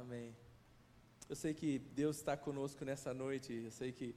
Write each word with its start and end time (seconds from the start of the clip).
Amém. 0.00 0.34
Eu 1.28 1.36
sei 1.36 1.52
que 1.52 1.78
Deus 1.78 2.16
está 2.16 2.34
conosco 2.34 2.82
nessa 2.82 3.12
noite. 3.12 3.52
Eu 3.52 3.70
sei 3.70 3.92
que 3.92 4.14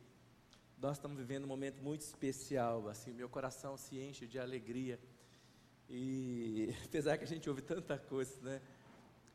nós 0.78 0.96
estamos 0.96 1.18
vivendo 1.18 1.44
um 1.44 1.48
momento 1.48 1.82
muito 1.82 2.00
especial. 2.00 2.88
Assim, 2.88 3.12
meu 3.12 3.28
coração 3.28 3.76
se 3.76 4.00
enche 4.00 4.26
de 4.26 4.40
alegria. 4.40 4.98
E 5.90 6.74
apesar 6.86 7.18
que 7.18 7.26
a 7.26 7.28
gente 7.28 7.50
ouve 7.50 7.62
tanta 7.62 7.98
coisa, 7.98 8.34
né? 8.42 8.62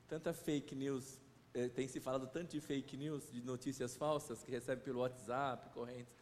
Tanta 0.08 0.32
fake 0.32 0.74
news, 0.74 1.18
eh, 1.52 1.68
tem 1.68 1.86
se 1.86 2.00
falado 2.00 2.26
tanto 2.26 2.52
de 2.52 2.60
fake 2.60 2.96
news, 2.96 3.30
de 3.30 3.42
notícias 3.42 3.94
falsas 3.94 4.42
que 4.42 4.50
recebe 4.50 4.82
pelo 4.82 5.00
WhatsApp, 5.00 5.68
correntes. 5.74 6.14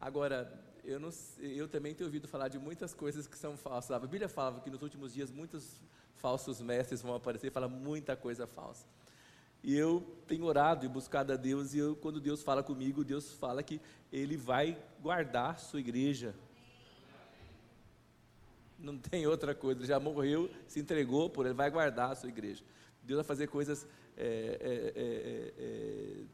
Agora, 0.00 0.48
eu, 0.84 1.00
não, 1.00 1.10
eu 1.38 1.66
também 1.66 1.92
tenho 1.92 2.06
ouvido 2.06 2.28
falar 2.28 2.46
de 2.46 2.58
muitas 2.58 2.94
coisas 2.94 3.26
que 3.26 3.36
são 3.36 3.56
falsas. 3.56 3.90
A 3.90 3.98
Bíblia 3.98 4.28
falava 4.28 4.60
que 4.60 4.70
nos 4.70 4.80
últimos 4.80 5.12
dias 5.12 5.32
muitos 5.32 5.80
falsos 6.14 6.60
mestres 6.60 7.02
vão 7.02 7.16
aparecer, 7.16 7.50
fala 7.50 7.68
muita 7.68 8.16
coisa 8.16 8.46
falsa. 8.46 8.86
E 9.62 9.76
eu 9.76 10.00
tenho 10.26 10.44
orado 10.44 10.86
e 10.86 10.88
buscado 10.88 11.32
a 11.32 11.36
Deus, 11.36 11.74
e 11.74 11.78
eu, 11.78 11.94
quando 11.96 12.20
Deus 12.20 12.42
fala 12.42 12.62
comigo, 12.62 13.04
Deus 13.04 13.32
fala 13.32 13.62
que 13.62 13.80
Ele 14.10 14.36
vai 14.36 14.82
guardar 15.00 15.58
sua 15.58 15.80
igreja. 15.80 16.34
Não 18.78 18.96
tem 18.96 19.26
outra 19.26 19.54
coisa, 19.54 19.80
Ele 19.80 19.86
já 19.86 20.00
morreu, 20.00 20.50
se 20.66 20.80
entregou 20.80 21.28
por 21.28 21.44
Ele, 21.44 21.54
vai 21.54 21.70
guardar 21.70 22.12
a 22.12 22.14
sua 22.14 22.30
igreja. 22.30 22.64
Deus 23.02 23.18
vai 23.18 23.24
fazer 23.24 23.48
coisas 23.48 23.86
é, 24.16 24.24
é, 24.96 25.54
é, 25.58 26.24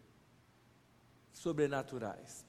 sobrenaturais. 1.33 2.46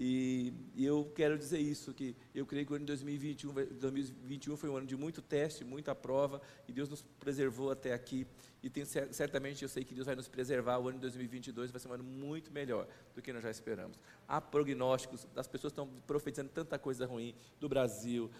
E, 0.00 0.54
e, 0.76 0.86
eu 0.86 1.10
quero 1.12 1.36
dizer 1.36 1.58
isso, 1.58 1.92
que 1.92 2.14
eu 2.32 2.46
creio 2.46 2.64
que 2.64 2.72
o 2.72 2.76
ano 2.76 2.84
de 2.84 2.92
2021, 2.92 3.52
2021 3.80 4.56
foi 4.56 4.70
um 4.70 4.76
ano 4.76 4.86
de 4.86 4.96
muito 4.96 5.20
teste, 5.20 5.64
muita 5.64 5.92
prova, 5.92 6.40
e 6.68 6.72
Deus 6.72 6.88
nos 6.88 7.02
preservou 7.02 7.72
até 7.72 7.92
aqui. 7.92 8.24
E 8.62 8.70
tenho, 8.70 8.86
certamente 8.86 9.64
eu 9.64 9.68
sei 9.68 9.82
que 9.82 9.92
Deus 9.92 10.06
vai 10.06 10.14
nos 10.14 10.28
preservar. 10.28 10.78
O 10.78 10.86
ano 10.86 10.98
de 10.98 11.00
2022 11.00 11.72
vai 11.72 11.80
ser 11.80 11.88
um 11.88 11.94
ano 11.94 12.04
muito 12.04 12.52
melhor 12.52 12.86
do 13.12 13.20
que 13.20 13.32
nós 13.32 13.42
já 13.42 13.50
esperamos. 13.50 13.98
Há 14.28 14.40
prognósticos, 14.40 15.26
as 15.34 15.48
pessoas 15.48 15.72
estão 15.72 15.88
profetizando 16.06 16.50
tanta 16.50 16.78
coisa 16.78 17.04
ruim 17.04 17.34
do 17.58 17.68
Brasil, 17.68 18.30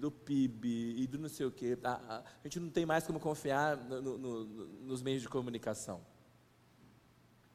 do 0.00 0.10
PIB 0.10 0.96
e 0.98 1.06
do 1.06 1.18
não 1.18 1.28
sei 1.28 1.46
o 1.46 1.52
quê. 1.52 1.78
A, 1.84 2.16
a, 2.16 2.24
gente 2.42 2.58
não 2.58 2.68
tem 2.68 2.84
mais 2.84 3.06
como 3.06 3.20
confiar 3.20 3.76
no, 3.76 4.02
no, 4.02 4.18
no, 4.18 4.44
nos 4.78 5.02
meios 5.02 5.22
de 5.22 5.28
comunicação. 5.28 6.04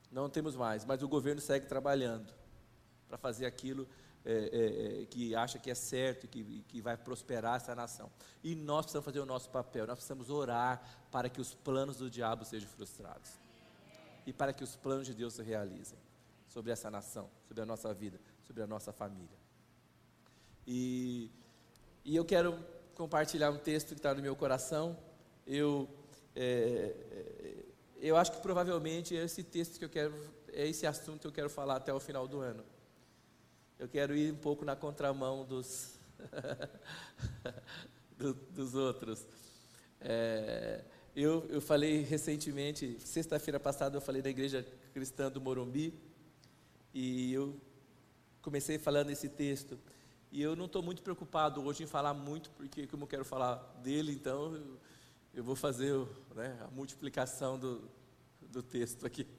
Não 0.09 0.29
temos 0.29 0.55
mais, 0.55 0.85
mas 0.85 1.03
o 1.03 1.07
governo 1.09 1.41
segue 1.41 1.65
trabalhando 1.65 2.40
para 3.11 3.17
fazer 3.17 3.45
aquilo 3.45 3.85
é, 4.23 4.31
é, 4.31 5.01
é, 5.01 5.05
que 5.05 5.35
acha 5.35 5.59
que 5.59 5.69
é 5.69 5.75
certo, 5.75 6.27
que, 6.29 6.63
que 6.69 6.81
vai 6.81 6.95
prosperar 6.95 7.57
essa 7.57 7.75
nação. 7.75 8.09
E 8.41 8.55
nós 8.55 8.85
precisamos 8.85 9.03
fazer 9.03 9.19
o 9.19 9.25
nosso 9.25 9.49
papel, 9.49 9.85
nós 9.85 9.95
precisamos 9.95 10.29
orar 10.29 10.81
para 11.11 11.27
que 11.27 11.41
os 11.41 11.53
planos 11.53 11.97
do 11.97 12.09
diabo 12.09 12.45
sejam 12.45 12.69
frustrados 12.69 13.31
e 14.25 14.31
para 14.31 14.53
que 14.53 14.63
os 14.63 14.77
planos 14.77 15.07
de 15.07 15.13
Deus 15.13 15.33
se 15.33 15.43
realizem 15.43 15.99
sobre 16.47 16.71
essa 16.71 16.89
nação, 16.89 17.29
sobre 17.47 17.63
a 17.63 17.65
nossa 17.65 17.93
vida, 17.93 18.17
sobre 18.45 18.63
a 18.63 18.67
nossa 18.67 18.93
família. 18.93 19.37
E, 20.65 21.29
e 22.05 22.15
eu 22.15 22.23
quero 22.23 22.57
compartilhar 22.95 23.51
um 23.51 23.57
texto 23.57 23.89
que 23.89 23.95
está 23.95 24.13
no 24.13 24.21
meu 24.21 24.37
coração. 24.37 24.97
Eu, 25.45 25.89
é, 26.33 26.95
é, 27.11 27.65
eu 27.97 28.15
acho 28.15 28.31
que 28.31 28.41
provavelmente 28.41 29.15
esse 29.15 29.43
texto 29.43 29.77
que 29.77 29.83
eu 29.83 29.89
quero, 29.89 30.13
é 30.53 30.65
esse 30.65 30.87
assunto 30.87 31.21
que 31.21 31.27
eu 31.27 31.31
quero 31.33 31.49
falar 31.49 31.75
até 31.75 31.93
o 31.93 31.99
final 31.99 32.25
do 32.25 32.39
ano 32.39 32.63
eu 33.81 33.87
quero 33.87 34.15
ir 34.15 34.31
um 34.31 34.37
pouco 34.37 34.63
na 34.63 34.75
contramão 34.75 35.43
dos, 35.43 35.99
do, 38.15 38.35
dos 38.35 38.75
outros. 38.75 39.25
É, 39.99 40.83
eu, 41.15 41.47
eu 41.49 41.59
falei 41.59 42.03
recentemente, 42.03 42.99
sexta-feira 42.99 43.59
passada, 43.59 43.97
eu 43.97 44.01
falei 44.01 44.21
na 44.21 44.29
igreja 44.29 44.63
cristã 44.93 45.31
do 45.31 45.41
Morumbi, 45.41 45.99
e 46.93 47.33
eu 47.33 47.59
comecei 48.43 48.77
falando 48.77 49.09
esse 49.09 49.27
texto. 49.27 49.79
E 50.31 50.43
eu 50.43 50.55
não 50.55 50.65
estou 50.65 50.83
muito 50.83 51.01
preocupado 51.01 51.65
hoje 51.65 51.81
em 51.81 51.87
falar 51.87 52.13
muito, 52.13 52.51
porque 52.51 52.85
como 52.85 53.05
eu 53.05 53.07
quero 53.07 53.25
falar 53.25 53.55
dele, 53.81 54.11
então 54.11 54.55
eu, 54.55 54.77
eu 55.33 55.43
vou 55.43 55.55
fazer 55.55 55.97
né, 56.35 56.55
a 56.61 56.67
multiplicação 56.67 57.57
do, 57.57 57.89
do 58.41 58.61
texto 58.61 59.07
aqui. 59.07 59.25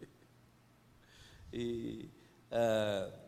E, 1.54 2.08
uh, 2.50 3.21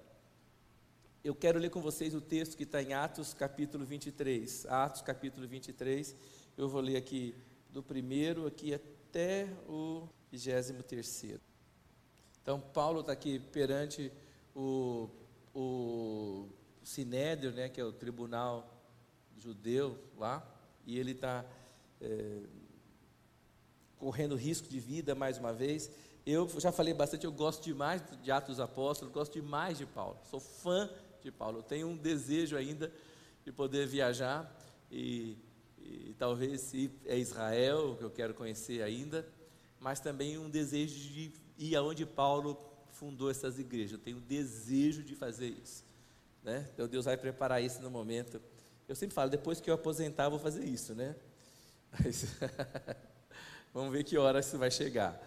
eu 1.25 1.35
quero 1.35 1.59
ler 1.59 1.71
com 1.71 1.81
vocês 1.81 2.15
o 2.15 2.21
texto 2.21 2.55
que 2.55 2.65
está 2.65 2.83
em 2.83 2.93
Atos 2.93 3.33
capítulo 3.33 3.83
23. 3.83 4.67
Atos 4.67 5.01
capítulo 5.01 5.49
23. 5.49 6.15
Eu 6.55 6.69
vou 6.69 6.83
ler 6.83 6.99
aqui 6.99 7.35
do 7.71 7.83
primeiro 7.83 8.47
aqui 8.47 8.75
até 8.75 9.49
o 9.67 10.07
vigésimo 10.31 10.83
terceiro. 10.83 11.41
Então, 12.43 12.61
Paulo 12.61 13.01
está 13.01 13.13
aqui 13.13 13.39
perante 13.39 14.13
o, 14.55 15.09
o 15.55 16.47
Sinédrio, 16.83 17.53
né, 17.53 17.71
que 17.71 17.81
é 17.81 17.85
o 17.85 17.93
tribunal 17.93 18.85
judeu 19.39 19.99
lá, 20.19 20.47
e 20.85 20.99
ele 20.99 21.13
está 21.13 21.43
é, 22.03 22.43
correndo 23.97 24.37
risco 24.37 24.69
de 24.69 24.79
vida 24.79 25.15
mais 25.15 25.39
uma 25.39 25.55
vez. 25.55 25.91
Eu 26.27 26.47
já 26.61 26.71
falei 26.71 26.93
bastante, 26.93 27.25
eu 27.25 27.33
gosto 27.33 27.65
demais 27.65 28.03
de 28.23 28.31
Atos 28.31 28.61
Apóstolos, 28.61 29.13
gosto 29.13 29.33
demais 29.33 29.79
de 29.79 29.87
Paulo, 29.87 30.19
sou 30.31 30.39
fã 30.39 30.91
de 31.25 31.33
Paulo. 31.33 31.61
Eu 31.61 31.63
tenho 31.63 31.89
um 31.89 31.97
desejo 31.97 32.55
ainda 32.55 32.93
de 33.45 33.51
poder 33.51 33.87
viajar 33.87 34.55
e, 34.91 35.39
e 35.79 36.15
talvez 36.19 36.73
ir 36.75 36.91
a 37.09 37.15
Israel, 37.15 37.97
que 37.97 38.05
eu 38.05 38.11
quero 38.11 38.35
conhecer 38.35 38.83
ainda, 38.83 39.27
mas 39.81 40.01
também 40.01 40.39
um 40.39 40.51
desejo 40.51 40.95
de 40.95 41.33
ir 41.59 41.77
aonde 41.77 42.05
Paulo 42.05 42.59
fundou 42.91 43.31
essas 43.31 43.59
igrejas. 43.59 43.93
Eu 43.93 43.99
tenho 43.99 44.21
desejo 44.21 45.03
de 45.03 45.17
fazer 45.17 45.49
isso. 45.49 45.83
Né? 46.43 46.69
Então 46.75 46.87
Deus 46.87 47.07
vai 47.07 47.17
preparar 47.17 47.63
isso 47.63 47.81
no 47.81 47.91
momento. 47.91 48.41
Eu 48.87 48.95
sempre 48.95 49.15
falo, 49.15 49.31
depois 49.31 49.63
que 49.63 49.71
eu 49.71 49.75
aposentar, 49.75 50.25
eu 50.25 50.31
vou 50.31 50.39
fazer 50.39 50.63
isso, 50.63 50.95
né? 50.95 51.17
Mas, 51.91 52.27
vamos 53.73 53.91
ver 53.93 54.05
que 54.05 54.19
hora 54.19 54.41
isso 54.41 54.59
vai 54.59 54.71
chegar. 54.71 55.19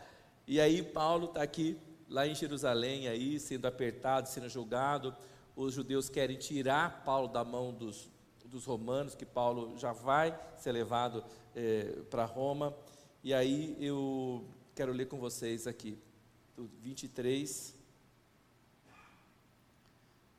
E 0.45 0.61
aí 0.61 0.83
Paulo 0.83 1.25
está 1.25 1.41
aqui, 1.41 1.75
lá 2.07 2.27
em 2.27 2.35
Jerusalém, 2.35 3.07
aí, 3.07 3.39
sendo 3.39 3.65
apertado, 3.65 4.29
sendo 4.29 4.47
julgado 4.47 5.15
os 5.57 5.73
judeus 5.73 6.07
querem 6.07 6.37
tirar 6.37 7.03
Paulo 7.03 7.27
da 7.27 7.43
mão 7.43 7.73
dos, 7.73 8.07
dos 8.45 8.63
romanos, 8.63 9.15
que 9.15 9.25
Paulo 9.25 9.75
já 9.75 9.91
vai 9.91 10.39
ser 10.55 10.71
levado 10.71 11.25
é, 11.55 12.03
para 12.11 12.25
Roma. 12.25 12.77
E 13.23 13.33
aí 13.33 13.75
eu 13.79 14.47
quero 14.75 14.91
ler 14.93 15.07
com 15.07 15.17
vocês 15.17 15.65
aqui, 15.65 15.97
do 16.55 16.67
23. 16.79 17.75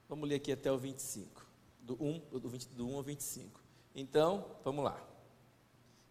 Vamos 0.08 0.28
ler 0.28 0.36
aqui 0.36 0.52
até 0.52 0.70
o 0.70 0.78
25, 0.78 1.44
do 1.80 2.00
1, 2.00 2.38
do 2.38 2.48
20, 2.48 2.66
do 2.68 2.88
1 2.88 2.96
ao 2.96 3.02
25. 3.02 3.60
Então, 3.96 4.46
vamos 4.62 4.84
lá. 4.84 5.04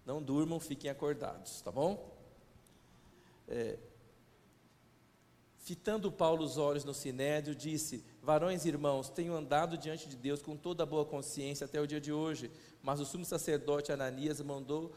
Não 0.06 0.22
durmam, 0.22 0.60
fiquem 0.60 0.92
acordados, 0.92 1.62
tá 1.62 1.72
bom? 1.72 2.14
É, 3.48 3.80
Fitando 5.68 6.10
Paulo 6.10 6.46
os 6.46 6.58
olhos 6.58 6.86
no 6.86 6.94
sinédrio, 6.94 7.54
disse: 7.54 8.02
Varões 8.24 8.64
e 8.64 8.70
irmãos, 8.70 9.10
tenho 9.10 9.36
andado 9.36 9.78
diante 9.78 10.08
de 10.08 10.16
Deus 10.16 10.42
com 10.42 10.56
toda 10.56 10.86
boa 10.86 11.04
consciência 11.04 11.66
até 11.66 11.82
o 11.82 11.86
dia 11.86 12.00
de 12.00 12.10
hoje. 12.10 12.50
Mas 12.82 13.02
o 13.02 13.06
sumo 13.06 13.26
sacerdote 13.26 13.92
Ananias 13.92 14.40
mandou 14.40 14.94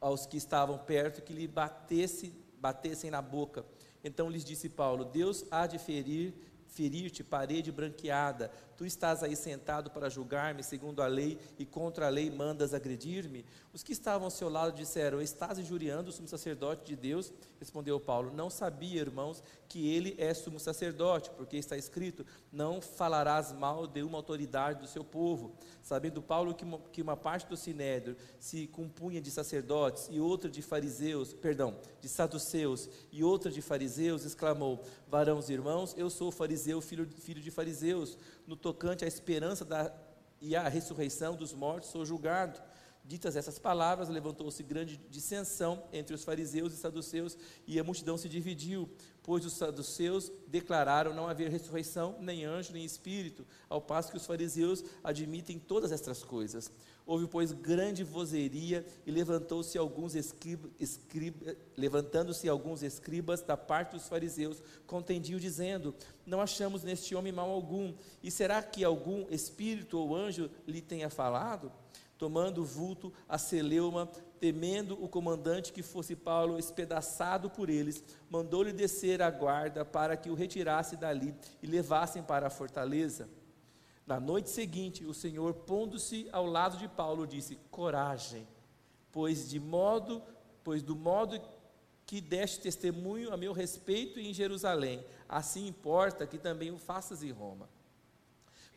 aos 0.00 0.24
que 0.24 0.38
estavam 0.38 0.78
perto 0.78 1.20
que 1.20 1.34
lhe 1.34 1.46
batesse, 1.46 2.32
batessem 2.58 3.10
na 3.10 3.20
boca. 3.20 3.66
Então 4.02 4.30
lhes 4.30 4.46
disse 4.46 4.70
Paulo: 4.70 5.04
Deus 5.04 5.44
há 5.50 5.66
de 5.66 5.78
ferir 5.78 6.32
ferir-te 6.74 7.22
parede 7.22 7.70
branqueada. 7.70 8.50
Tu 8.76 8.84
estás 8.84 9.22
aí 9.22 9.36
sentado 9.36 9.90
para 9.90 10.08
julgar-me 10.08 10.62
segundo 10.62 11.00
a 11.00 11.06
lei 11.06 11.38
e 11.58 11.64
contra 11.64 12.06
a 12.06 12.08
lei 12.08 12.28
mandas 12.28 12.74
agredir-me? 12.74 13.44
Os 13.72 13.84
que 13.84 13.92
estavam 13.92 14.24
ao 14.24 14.30
seu 14.30 14.48
lado 14.48 14.74
disseram: 14.74 15.22
Estás 15.22 15.58
injuriando 15.58 16.10
o 16.10 16.12
sumo 16.12 16.26
sacerdote 16.26 16.84
de 16.84 16.96
Deus? 16.96 17.32
Respondeu 17.60 18.00
Paulo: 18.00 18.32
Não 18.32 18.50
sabia, 18.50 19.00
irmãos, 19.00 19.42
que 19.68 19.88
ele 19.88 20.16
é 20.18 20.34
sumo 20.34 20.58
sacerdote, 20.58 21.30
porque 21.30 21.56
está 21.56 21.76
escrito: 21.76 22.26
Não 22.50 22.80
falarás 22.80 23.52
mal 23.52 23.86
de 23.86 24.02
uma 24.02 24.18
autoridade 24.18 24.80
do 24.80 24.88
seu 24.88 25.04
povo. 25.04 25.54
Sabendo 25.80 26.20
Paulo 26.20 26.54
que 26.54 26.64
uma, 26.64 26.78
que 26.92 27.02
uma 27.02 27.16
parte 27.16 27.46
do 27.46 27.56
sinédrio 27.56 28.16
se 28.40 28.66
compunha 28.66 29.20
de 29.20 29.30
sacerdotes 29.30 30.08
e 30.10 30.18
outra 30.18 30.50
de 30.50 30.62
fariseus, 30.62 31.32
perdão, 31.32 31.76
de 32.00 32.08
saduceus 32.08 32.88
e 33.12 33.22
outra 33.22 33.52
de 33.52 33.62
fariseus, 33.62 34.24
exclamou: 34.24 34.82
Varãos 35.06 35.48
irmãos, 35.48 35.94
eu 35.96 36.10
sou 36.10 36.32
fariseu, 36.32 36.80
filho, 36.80 37.06
filho 37.06 37.40
de 37.40 37.50
fariseus. 37.52 38.18
No 38.46 38.56
tocante 38.56 39.04
à 39.04 39.08
esperança 39.08 39.64
da, 39.64 39.92
e 40.40 40.54
à 40.54 40.68
ressurreição 40.68 41.34
dos 41.34 41.52
mortos, 41.52 41.90
sou 41.90 42.04
julgado. 42.04 42.60
Ditas 43.06 43.36
essas 43.36 43.58
palavras, 43.58 44.08
levantou-se 44.08 44.62
grande 44.62 44.96
dissensão 45.10 45.84
entre 45.92 46.14
os 46.14 46.24
fariseus 46.24 46.72
e 46.72 46.76
saduceus, 46.76 47.36
e 47.66 47.78
a 47.78 47.84
multidão 47.84 48.16
se 48.16 48.30
dividiu, 48.30 48.88
pois 49.22 49.44
os 49.44 49.52
saduceus 49.54 50.32
declararam 50.46 51.12
não 51.12 51.28
haver 51.28 51.50
ressurreição, 51.50 52.16
nem 52.20 52.46
anjo, 52.46 52.72
nem 52.72 52.82
espírito, 52.82 53.46
ao 53.68 53.80
passo 53.80 54.10
que 54.10 54.16
os 54.16 54.24
fariseus 54.24 54.82
admitem 55.02 55.58
todas 55.58 55.92
estas 55.92 56.22
coisas. 56.22 56.70
Houve, 57.06 57.26
pois, 57.26 57.52
grande 57.52 58.02
vozeria 58.02 58.84
e 59.04 59.10
levantou-se 59.10 59.76
alguns 59.76 60.14
escriba, 60.14 60.70
escriba, 60.80 61.54
levantando-se 61.76 62.48
alguns 62.48 62.82
escribas 62.82 63.42
da 63.42 63.58
parte 63.58 63.92
dos 63.92 64.08
fariseus, 64.08 64.62
contendiam 64.86 65.38
dizendo: 65.38 65.94
Não 66.24 66.40
achamos 66.40 66.82
neste 66.82 67.14
homem 67.14 67.30
mal 67.30 67.50
algum. 67.50 67.92
E 68.22 68.30
será 68.30 68.62
que 68.62 68.82
algum 68.82 69.26
espírito 69.28 69.98
ou 69.98 70.16
anjo 70.16 70.50
lhe 70.66 70.80
tenha 70.80 71.10
falado? 71.10 71.70
Tomando 72.16 72.64
vulto 72.64 73.12
a 73.28 73.36
celeuma, 73.36 74.08
temendo 74.40 75.02
o 75.02 75.06
comandante 75.06 75.74
que 75.74 75.82
fosse 75.82 76.16
Paulo 76.16 76.58
espedaçado 76.58 77.50
por 77.50 77.68
eles, 77.68 78.02
mandou-lhe 78.30 78.72
descer 78.72 79.20
a 79.20 79.30
guarda 79.30 79.84
para 79.84 80.16
que 80.16 80.30
o 80.30 80.34
retirasse 80.34 80.96
dali 80.96 81.34
e 81.62 81.66
levassem 81.66 82.22
para 82.22 82.46
a 82.46 82.50
fortaleza. 82.50 83.28
Na 84.06 84.20
noite 84.20 84.50
seguinte, 84.50 85.04
o 85.04 85.14
Senhor, 85.14 85.54
pondo-se 85.54 86.28
ao 86.30 86.46
lado 86.46 86.76
de 86.76 86.88
Paulo, 86.88 87.26
disse: 87.26 87.56
Coragem, 87.70 88.46
pois 89.10 89.48
de 89.48 89.58
modo, 89.58 90.22
pois 90.62 90.82
do 90.82 90.94
modo 90.94 91.40
que 92.06 92.20
deste 92.20 92.60
testemunho 92.60 93.32
a 93.32 93.36
meu 93.36 93.52
respeito 93.52 94.20
em 94.20 94.32
Jerusalém, 94.32 95.04
assim 95.28 95.66
importa 95.66 96.26
que 96.26 96.36
também 96.36 96.70
o 96.70 96.78
faças 96.78 97.22
em 97.22 97.30
Roma. 97.30 97.68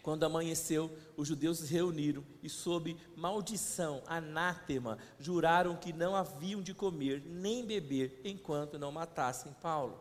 Quando 0.02 0.24
amanheceu, 0.24 0.90
os 1.18 1.28
judeus 1.28 1.60
se 1.60 1.74
reuniram 1.74 2.24
e, 2.42 2.48
sob 2.48 2.96
maldição, 3.14 4.02
anátema, 4.08 4.98
juraram 5.20 5.76
que 5.76 5.92
não 5.92 6.16
haviam 6.16 6.62
de 6.62 6.74
comer 6.74 7.22
nem 7.26 7.66
beber 7.66 8.22
enquanto 8.24 8.80
não 8.80 8.90
matassem 8.90 9.52
Paulo. 9.62 10.00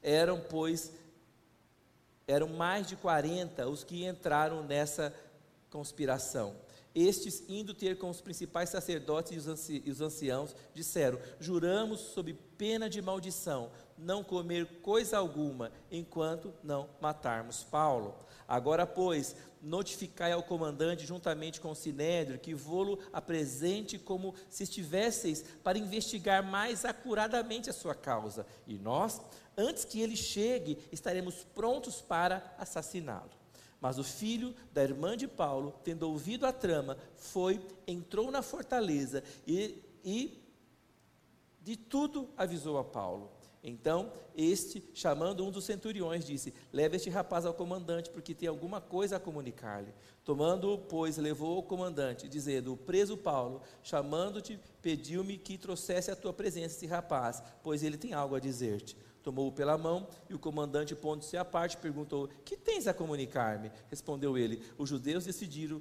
Eram, 0.00 0.40
pois, 0.48 0.92
eram 2.30 2.48
mais 2.48 2.86
de 2.86 2.96
40 2.96 3.68
os 3.68 3.84
que 3.84 4.06
entraram 4.06 4.62
nessa 4.62 5.14
conspiração. 5.70 6.54
Estes, 6.94 7.44
indo 7.48 7.72
ter 7.72 7.98
com 7.98 8.10
os 8.10 8.20
principais 8.20 8.68
sacerdotes 8.68 9.46
e 9.68 9.90
os 9.90 10.00
anciãos, 10.00 10.56
disseram: 10.74 11.20
Juramos 11.38 12.00
sob 12.00 12.32
pena 12.58 12.90
de 12.90 13.00
maldição 13.00 13.70
não 13.96 14.24
comer 14.24 14.80
coisa 14.82 15.18
alguma 15.18 15.70
enquanto 15.90 16.52
não 16.64 16.88
matarmos 17.00 17.62
Paulo. 17.62 18.14
Agora, 18.48 18.84
pois, 18.84 19.36
notificai 19.62 20.32
ao 20.32 20.42
comandante, 20.42 21.06
juntamente 21.06 21.60
com 21.60 21.70
o 21.70 21.76
sinédrio, 21.76 22.38
que 22.38 22.54
vô-lo 22.54 22.98
apresente 23.12 23.96
como 23.98 24.34
se 24.48 24.64
estivesseis 24.64 25.44
para 25.62 25.78
investigar 25.78 26.42
mais 26.42 26.84
acuradamente 26.84 27.70
a 27.70 27.72
sua 27.72 27.94
causa. 27.94 28.44
E 28.66 28.76
nós, 28.76 29.20
antes 29.56 29.84
que 29.84 30.00
ele 30.00 30.16
chegue, 30.16 30.78
estaremos 30.90 31.44
prontos 31.54 32.00
para 32.00 32.54
assassiná-lo. 32.58 33.30
Mas 33.80 33.98
o 33.98 34.04
filho 34.04 34.54
da 34.72 34.82
irmã 34.82 35.16
de 35.16 35.26
Paulo, 35.26 35.74
tendo 35.82 36.02
ouvido 36.08 36.44
a 36.44 36.52
trama, 36.52 36.98
foi, 37.16 37.60
entrou 37.86 38.30
na 38.30 38.42
fortaleza 38.42 39.24
e, 39.46 39.82
e 40.04 40.42
de 41.62 41.76
tudo 41.76 42.28
avisou 42.36 42.78
a 42.78 42.84
Paulo. 42.84 43.30
Então, 43.62 44.10
este, 44.34 44.82
chamando 44.94 45.44
um 45.44 45.50
dos 45.50 45.64
centuriões, 45.64 46.24
disse: 46.24 46.54
Leve 46.72 46.96
este 46.96 47.10
rapaz 47.10 47.44
ao 47.44 47.52
comandante, 47.52 48.08
porque 48.08 48.34
tem 48.34 48.48
alguma 48.48 48.80
coisa 48.80 49.16
a 49.16 49.20
comunicar-lhe. 49.20 49.92
Tomando-o, 50.24 50.78
pois, 50.78 51.18
levou 51.18 51.56
ao 51.56 51.62
comandante, 51.62 52.26
dizendo: 52.26 52.72
O 52.72 52.76
preso 52.76 53.18
Paulo, 53.18 53.60
chamando-te, 53.82 54.58
pediu-me 54.80 55.36
que 55.36 55.58
trouxesse 55.58 56.10
à 56.10 56.16
tua 56.16 56.32
presença 56.32 56.76
esse 56.76 56.86
rapaz, 56.86 57.42
pois 57.62 57.82
ele 57.82 57.98
tem 57.98 58.14
algo 58.14 58.34
a 58.34 58.40
dizer-te. 58.40 58.96
Tomou-o 59.22 59.52
pela 59.52 59.76
mão 59.76 60.06
e 60.28 60.34
o 60.34 60.38
comandante, 60.38 60.94
pondo-se 60.94 61.36
à 61.36 61.44
parte, 61.44 61.76
perguntou: 61.76 62.28
Que 62.44 62.56
tens 62.56 62.86
a 62.86 62.94
comunicar-me? 62.94 63.70
Respondeu 63.88 64.38
ele: 64.38 64.62
Os 64.78 64.88
judeus 64.88 65.24
decidiram 65.24 65.80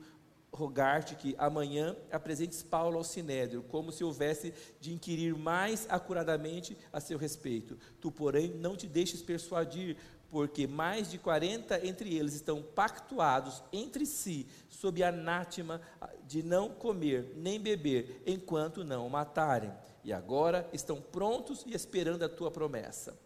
rogar-te 0.51 1.15
que 1.15 1.35
amanhã 1.37 1.95
apresentes 2.11 2.63
Paulo 2.63 2.97
ao 2.97 3.03
sinédrio, 3.03 3.63
como 3.63 3.91
se 3.91 4.03
houvesse 4.03 4.53
de 4.79 4.93
inquirir 4.93 5.35
mais 5.35 5.85
acuradamente 5.89 6.77
a 6.91 6.99
seu 6.99 7.17
respeito. 7.17 7.77
Tu, 8.01 8.11
porém, 8.11 8.49
não 8.49 8.75
te 8.75 8.87
deixes 8.87 9.21
persuadir, 9.21 9.95
porque 10.29 10.67
mais 10.67 11.09
de 11.09 11.17
quarenta 11.17 11.85
entre 11.85 12.15
eles 12.15 12.33
estão 12.33 12.61
pactuados 12.61 13.63
entre 13.71 14.05
si, 14.05 14.47
sob 14.69 15.01
a 15.01 15.09
anátema 15.09 15.81
de 16.27 16.43
não 16.43 16.69
comer 16.69 17.33
nem 17.35 17.59
beber, 17.59 18.21
enquanto 18.25 18.83
não 18.83 19.07
o 19.07 19.09
matarem. 19.09 19.71
E 20.03 20.13
agora 20.13 20.67
estão 20.71 21.01
prontos 21.01 21.63
e 21.65 21.73
esperando 21.73 22.23
a 22.23 22.29
tua 22.29 22.51
promessa. 22.51 23.17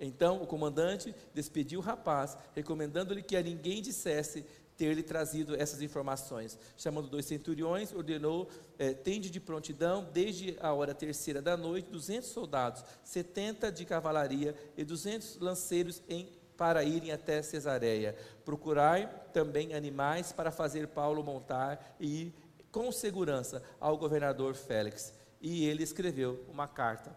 Então 0.00 0.42
o 0.42 0.46
comandante 0.46 1.14
despediu 1.34 1.80
o 1.80 1.82
rapaz, 1.82 2.36
recomendando-lhe 2.54 3.22
que 3.22 3.36
a 3.36 3.42
ninguém 3.42 3.82
dissesse 3.82 4.44
ter-lhe 4.78 5.02
trazido 5.02 5.60
essas 5.60 5.82
informações. 5.82 6.56
Chamando 6.76 7.08
dois 7.08 7.26
centuriões, 7.26 7.92
ordenou, 7.92 8.48
é, 8.78 8.94
tende 8.94 9.28
de 9.28 9.40
prontidão, 9.40 10.08
desde 10.12 10.56
a 10.60 10.72
hora 10.72 10.94
terceira 10.94 11.42
da 11.42 11.56
noite, 11.56 11.90
200 11.90 12.28
soldados, 12.28 12.84
70 13.02 13.72
de 13.72 13.84
cavalaria 13.84 14.54
e 14.76 14.84
200 14.84 15.38
lanceiros 15.40 16.00
em, 16.08 16.28
para 16.56 16.84
irem 16.84 17.10
até 17.10 17.42
Cesareia. 17.42 18.14
Procurai 18.44 19.12
também 19.32 19.74
animais 19.74 20.30
para 20.30 20.52
fazer 20.52 20.86
Paulo 20.86 21.24
montar 21.24 21.96
e 21.98 22.22
ir 22.22 22.34
com 22.70 22.92
segurança 22.92 23.62
ao 23.80 23.98
governador 23.98 24.54
Félix. 24.54 25.12
E 25.40 25.64
ele 25.66 25.82
escreveu 25.82 26.44
uma 26.48 26.68
carta 26.68 27.14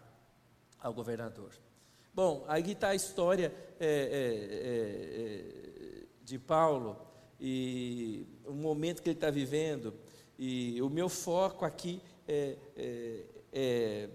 ao 0.80 0.92
governador. 0.92 1.52
Bom, 2.14 2.44
aí 2.46 2.72
está 2.72 2.90
a 2.90 2.94
história 2.94 3.50
é, 3.80 3.86
é, 3.86 5.22
é, 5.24 6.06
de 6.22 6.38
Paulo 6.38 6.94
e 7.40 8.26
o 8.44 8.52
momento 8.52 9.00
que 9.02 9.08
ele 9.08 9.16
está 9.16 9.30
vivendo. 9.30 9.94
E 10.38 10.82
o 10.82 10.90
meu 10.90 11.08
foco 11.08 11.64
aqui 11.64 12.02
é, 12.28 12.58
é, 12.76 13.24
é 13.50 14.08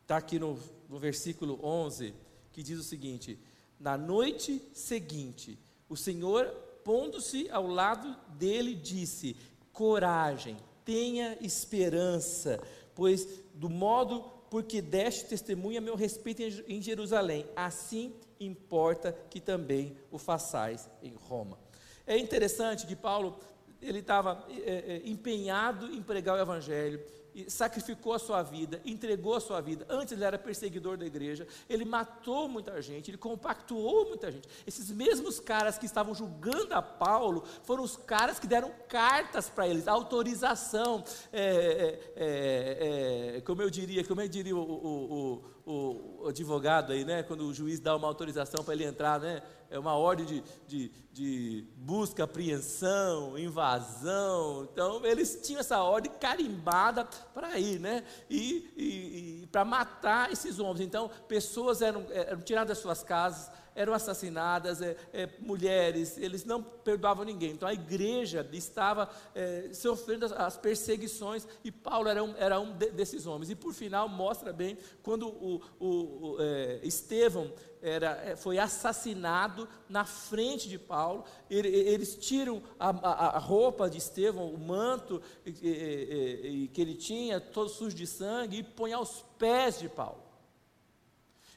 está 0.00 0.16
aqui 0.16 0.38
no, 0.38 0.58
no 0.88 0.98
versículo 0.98 1.60
11, 1.62 2.14
que 2.50 2.62
diz 2.62 2.78
o 2.78 2.82
seguinte: 2.82 3.38
Na 3.78 3.98
noite 3.98 4.62
seguinte, 4.72 5.58
o 5.86 5.98
Senhor, 5.98 6.46
pondo-se 6.82 7.46
ao 7.50 7.66
lado 7.66 8.16
dele, 8.38 8.74
disse: 8.74 9.36
Coragem, 9.70 10.56
tenha 10.82 11.36
esperança, 11.42 12.58
pois 12.94 13.28
do 13.52 13.68
modo 13.68 14.33
porque 14.54 14.80
deste 14.80 15.24
testemunho 15.24 15.78
a 15.78 15.80
meu 15.80 15.96
respeito 15.96 16.40
em 16.68 16.80
Jerusalém, 16.80 17.44
assim 17.56 18.14
importa 18.38 19.12
que 19.28 19.40
também 19.40 19.96
o 20.12 20.16
façais 20.16 20.88
em 21.02 21.12
Roma. 21.12 21.58
É 22.06 22.16
interessante 22.16 22.86
que 22.86 22.94
Paulo 22.94 23.36
ele 23.82 23.98
estava 23.98 24.46
é, 24.48 24.70
é, 24.70 25.02
empenhado 25.04 25.92
em 25.92 26.00
pregar 26.00 26.36
o 26.36 26.40
evangelho, 26.40 27.02
sacrificou 27.48 28.12
a 28.12 28.18
sua 28.18 28.42
vida, 28.42 28.80
entregou 28.84 29.34
a 29.34 29.40
sua 29.40 29.60
vida. 29.60 29.86
Antes 29.88 30.12
ele 30.12 30.24
era 30.24 30.38
perseguidor 30.38 30.96
da 30.96 31.04
igreja, 31.04 31.46
ele 31.68 31.84
matou 31.84 32.48
muita 32.48 32.80
gente, 32.80 33.10
ele 33.10 33.18
compactuou 33.18 34.08
muita 34.08 34.30
gente. 34.30 34.48
Esses 34.66 34.90
mesmos 34.90 35.40
caras 35.40 35.76
que 35.76 35.86
estavam 35.86 36.14
julgando 36.14 36.74
a 36.74 36.82
Paulo 36.82 37.44
foram 37.64 37.82
os 37.82 37.96
caras 37.96 38.38
que 38.38 38.46
deram 38.46 38.70
cartas 38.88 39.48
para 39.48 39.66
eles, 39.66 39.88
autorização, 39.88 41.02
é, 41.32 41.44
é, 41.44 42.00
é, 42.16 43.36
é, 43.36 43.40
como 43.40 43.62
eu 43.62 43.70
diria, 43.70 44.04
como 44.04 44.20
eu 44.20 44.28
diria 44.28 44.54
o, 44.54 44.60
o, 44.60 45.44
o, 45.66 46.22
o, 46.22 46.28
advogado 46.28 46.92
aí, 46.92 47.04
né? 47.04 47.22
Quando 47.22 47.46
o 47.46 47.54
juiz 47.54 47.80
dá 47.80 47.96
uma 47.96 48.06
autorização 48.06 48.64
para 48.64 48.74
ele 48.74 48.84
entrar, 48.84 49.18
né? 49.18 49.42
É 49.74 49.78
uma 49.78 49.96
ordem 49.96 50.24
de, 50.24 50.44
de, 50.68 50.92
de, 51.12 51.64
busca, 51.78 52.22
apreensão, 52.22 53.36
invasão. 53.36 54.68
Então, 54.72 55.04
eles 55.04 55.40
tinham 55.42 55.58
essa 55.58 55.82
ordem 55.82 56.12
carimbada 56.20 57.04
para 57.34 57.58
ir, 57.58 57.80
né? 57.80 58.04
E, 58.30 58.70
e, 58.76 59.42
e 59.42 59.46
para 59.48 59.64
matar 59.64 60.30
esses 60.30 60.60
homens. 60.60 60.80
Então, 60.80 61.10
pessoas 61.26 61.82
eram, 61.82 62.06
eram 62.10 62.40
tiradas 62.40 62.68
das 62.68 62.78
suas 62.78 63.02
casas, 63.02 63.50
eram 63.74 63.92
assassinadas, 63.92 64.80
é, 64.80 64.96
é, 65.12 65.28
mulheres, 65.40 66.16
eles 66.18 66.44
não 66.44 66.62
perdoavam 66.62 67.24
ninguém. 67.24 67.52
Então 67.52 67.68
a 67.68 67.74
igreja 67.74 68.48
estava 68.52 69.08
é, 69.34 69.70
sofrendo 69.72 70.26
as, 70.26 70.56
perseguições 70.56 71.46
e 71.62 71.70
Paulo 71.70 72.08
era 72.08 72.22
um, 72.22 72.34
era 72.36 72.60
um 72.60 72.72
de, 72.72 72.90
desses 72.90 73.26
homens. 73.26 73.50
E 73.50 73.56
por 73.56 73.72
final 73.72 74.08
mostra 74.08 74.52
bem 74.52 74.78
quando 75.02 75.28
o, 75.28 75.62
o, 75.78 75.88
o 75.88 76.36
é, 76.40 76.80
Estevão 76.82 77.52
era, 77.82 78.12
é, 78.24 78.34
foi 78.34 78.58
assassinado 78.58 79.68
na 79.90 80.06
frente 80.06 80.68
de 80.70 80.78
Paulo, 80.78 81.24
eles 81.50 82.16
tiram 82.16 82.62
a, 82.78 82.88
a, 82.88 83.36
a 83.36 83.38
roupa 83.38 83.90
de 83.90 83.98
Estevão, 83.98 84.48
o 84.48 84.58
manto 84.58 85.20
e, 85.44 85.50
e, 85.50 86.64
e, 86.64 86.68
que 86.68 86.80
ele 86.80 86.94
tinha, 86.94 87.38
todo 87.38 87.68
sujo 87.68 87.94
de 87.94 88.06
sangue, 88.06 88.58
e 88.58 88.62
põe 88.62 88.94
aos 88.94 89.22
pés 89.38 89.78
de 89.78 89.90
Paulo. 89.90 90.22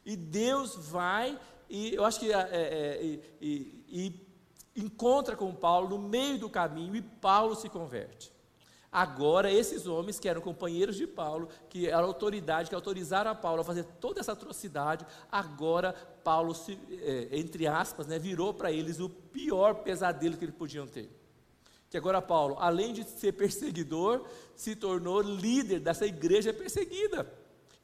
E 0.05 0.17
Deus 0.17 0.75
vai 0.75 1.39
e 1.69 1.93
eu 1.93 2.05
acho 2.05 2.19
que 2.19 2.31
é, 2.31 2.37
é, 2.51 3.03
e, 3.03 3.21
e, 3.41 3.85
e 3.89 4.27
encontra 4.83 5.35
com 5.35 5.53
Paulo 5.53 5.89
no 5.89 5.97
meio 5.97 6.37
do 6.37 6.49
caminho 6.49 6.95
e 6.95 7.01
Paulo 7.01 7.55
se 7.55 7.69
converte. 7.69 8.31
Agora, 8.91 9.51
esses 9.51 9.85
homens 9.85 10.19
que 10.19 10.29
eram 10.29 10.41
companheiros 10.41 10.95
de 10.95 11.05
Paulo, 11.05 11.49
que 11.69 11.87
eram 11.87 12.05
autoridade, 12.05 12.69
que 12.69 12.75
autorizaram 12.75 13.31
a 13.31 13.35
Paulo 13.35 13.61
a 13.61 13.65
fazer 13.65 13.83
toda 13.99 14.21
essa 14.21 14.31
atrocidade, 14.31 15.05
agora 15.31 15.93
Paulo, 16.23 16.55
se, 16.55 16.79
é, 17.03 17.27
entre 17.37 17.67
aspas, 17.67 18.07
né, 18.07 18.17
virou 18.17 18.53
para 18.53 18.71
eles 18.71 18.99
o 18.99 19.09
pior 19.09 19.75
pesadelo 19.75 20.37
que 20.37 20.45
eles 20.45 20.55
podiam 20.55 20.87
ter. 20.87 21.11
Que 21.89 21.97
agora 21.97 22.21
Paulo, 22.21 22.55
além 22.59 22.93
de 22.93 23.03
ser 23.03 23.33
perseguidor, 23.33 24.25
se 24.55 24.75
tornou 24.75 25.21
líder 25.21 25.79
dessa 25.79 26.05
igreja 26.05 26.53
perseguida. 26.53 27.31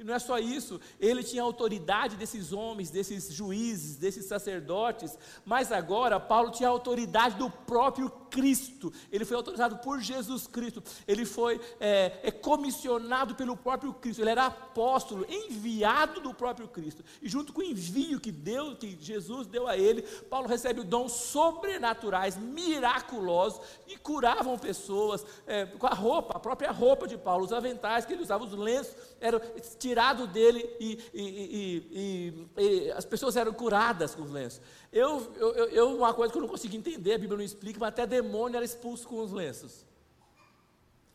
E 0.04 0.06
não 0.06 0.14
é 0.16 0.20
só 0.20 0.38
isso, 0.38 0.82
ele 1.00 1.24
tinha 1.24 1.42
autoridade 1.42 2.18
desses 2.18 2.52
homens, 2.52 2.90
desses 2.90 3.32
juízes, 3.32 3.96
desses 3.96 4.26
sacerdotes, 4.26 5.18
mas 5.46 5.72
agora 5.72 6.20
Paulo 6.20 6.52
tinha 6.52 6.68
autoridade 6.68 7.38
do 7.38 7.50
próprio 7.50 8.10
Cristo, 8.34 8.92
ele 9.12 9.26
foi 9.26 9.38
autorizado 9.38 9.78
por 9.78 10.02
Jesus 10.02 10.48
Cristo, 10.48 10.82
ele 11.08 11.24
foi 11.24 11.62
é, 11.80 12.20
é, 12.24 12.32
comissionado 12.32 13.36
pelo 13.36 13.56
próprio 13.56 13.94
Cristo, 13.94 14.24
ele 14.24 14.32
era 14.32 14.48
apóstolo, 14.48 15.24
enviado 15.30 16.20
do 16.20 16.34
próprio 16.34 16.68
Cristo, 16.68 17.06
e 17.22 17.30
junto 17.30 17.54
com 17.54 17.62
o 17.62 17.64
envio 17.64 18.20
que 18.20 18.32
Deus, 18.32 18.76
que 18.80 18.98
Jesus 19.00 19.46
deu 19.46 19.68
a 19.68 19.78
ele, 19.78 20.02
Paulo 20.32 20.48
recebe 20.48 20.82
dons 20.82 21.12
sobrenaturais, 21.12 22.36
miraculosos, 22.36 23.62
e 23.88 23.96
curavam 23.98 24.58
pessoas 24.58 25.24
é, 25.46 25.68
com 25.68 25.86
a 25.86 25.94
roupa, 25.94 26.36
a 26.36 26.40
própria 26.40 26.72
roupa 26.72 27.08
de 27.08 27.20
Paulo, 27.20 27.46
os 27.46 27.54
aventais 27.54 28.04
que 28.04 28.14
ele 28.14 28.24
usava, 28.24 28.44
os 28.44 28.54
lenços, 28.54 28.96
eram 29.22 29.40
tirados 29.78 30.28
dele 30.30 30.68
e, 30.80 31.00
e, 31.14 31.88
e, 31.94 32.50
e 32.58 32.92
as 32.94 33.06
pessoas 33.06 33.36
eram 33.36 33.54
curadas 33.54 34.16
com 34.16 34.24
os 34.24 34.32
lenços. 34.32 34.60
Eu, 34.94 35.34
eu, 35.38 35.50
eu, 35.70 35.98
uma 35.98 36.14
coisa 36.14 36.32
que 36.32 36.38
eu 36.38 36.44
não 36.44 36.48
consigo 36.48 36.76
entender, 36.76 37.16
a 37.16 37.18
Bíblia 37.18 37.36
não 37.36 37.44
explica, 37.44 37.80
mas 37.80 37.90
até 37.90 38.06
demônio 38.06 38.56
era 38.56 38.64
expulso 38.64 39.08
com 39.08 39.20
os 39.22 39.32
lenços. 39.32 39.84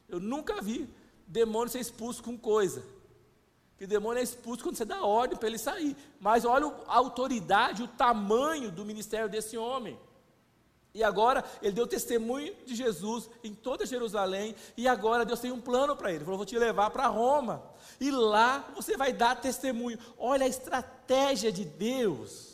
Eu 0.09 0.19
nunca 0.19 0.61
vi 0.61 0.91
demônio 1.29 1.69
ser 1.69 1.79
expulso 1.79 2.21
com 2.21 2.37
coisa. 2.37 2.83
Que 3.77 3.87
demônio 3.87 4.19
é 4.19 4.25
expulso 4.25 4.65
quando 4.65 4.75
você 4.75 4.85
dá 4.85 5.05
ordem 5.05 5.39
para 5.39 5.47
ele 5.47 5.59
sair. 5.59 5.97
Mas 6.19 6.45
olha 6.45 6.67
a 6.89 6.97
autoridade, 6.97 7.85
o 7.85 7.87
tamanho 7.87 8.73
do 8.73 8.85
ministério 8.85 9.29
desse 9.29 9.57
homem. 9.57 9.97
E 10.93 11.05
agora 11.05 11.45
ele 11.63 11.75
deu 11.75 11.87
testemunho 11.87 12.53
de 12.67 12.75
Jesus 12.75 13.31
em 13.45 13.55
toda 13.55 13.87
Jerusalém. 13.87 14.57
E 14.77 14.89
agora 14.89 15.25
Deus 15.25 15.39
tem 15.39 15.53
um 15.53 15.61
plano 15.61 15.95
para 15.95 16.09
ele. 16.09 16.19
Ele 16.19 16.25
falou: 16.25 16.39
Vou 16.39 16.47
te 16.47 16.59
levar 16.59 16.91
para 16.91 17.07
Roma. 17.07 17.63
E 18.01 18.11
lá 18.11 18.69
você 18.75 18.97
vai 18.97 19.13
dar 19.13 19.41
testemunho. 19.41 20.01
Olha 20.19 20.47
a 20.47 20.49
estratégia 20.49 21.53
de 21.53 21.65
Deus 21.65 22.48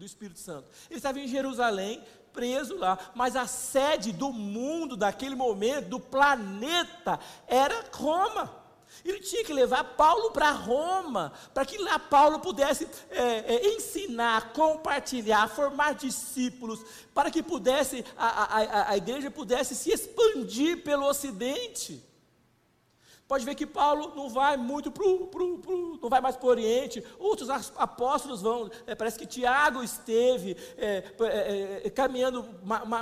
do 0.00 0.06
Espírito 0.06 0.40
Santo. 0.40 0.66
Ele 0.88 0.98
estava 0.98 1.20
em 1.20 1.28
Jerusalém, 1.28 2.02
preso 2.32 2.76
lá, 2.76 2.98
mas 3.14 3.36
a 3.36 3.46
sede 3.46 4.12
do 4.12 4.32
mundo, 4.32 4.96
daquele 4.96 5.34
momento, 5.34 5.90
do 5.90 6.00
planeta, 6.00 7.20
era 7.46 7.84
Roma. 7.92 8.58
Ele 9.04 9.20
tinha 9.20 9.44
que 9.44 9.52
levar 9.52 9.84
Paulo 9.84 10.30
para 10.30 10.50
Roma, 10.50 11.32
para 11.52 11.66
que 11.66 11.76
lá 11.76 11.98
Paulo 11.98 12.40
pudesse 12.40 12.88
é, 13.10 13.54
é, 13.54 13.74
ensinar, 13.74 14.52
compartilhar, 14.52 15.46
formar 15.48 15.94
discípulos, 15.94 16.82
para 17.14 17.30
que 17.30 17.42
pudesse 17.42 18.04
a, 18.16 18.26
a, 18.26 18.90
a 18.90 18.96
igreja 18.96 19.30
pudesse 19.30 19.74
se 19.74 19.92
expandir 19.92 20.82
pelo 20.82 21.06
Ocidente. 21.06 22.02
Pode 23.30 23.44
ver 23.44 23.54
que 23.54 23.64
Paulo 23.64 24.12
não 24.16 24.28
vai 24.28 24.56
muito 24.56 24.90
para 24.90 25.04
o. 25.06 25.98
não 26.02 26.08
vai 26.08 26.20
mais 26.20 26.34
para 26.34 26.46
o 26.46 26.48
Oriente. 26.48 27.00
Outros 27.16 27.48
apóstolos 27.48 28.42
vão. 28.42 28.68
É, 28.88 28.96
parece 28.96 29.16
que 29.16 29.24
Tiago 29.24 29.84
esteve 29.84 30.56
é, 30.76 31.04
é, 31.20 31.82
é 31.84 31.90
caminhando 31.90 32.44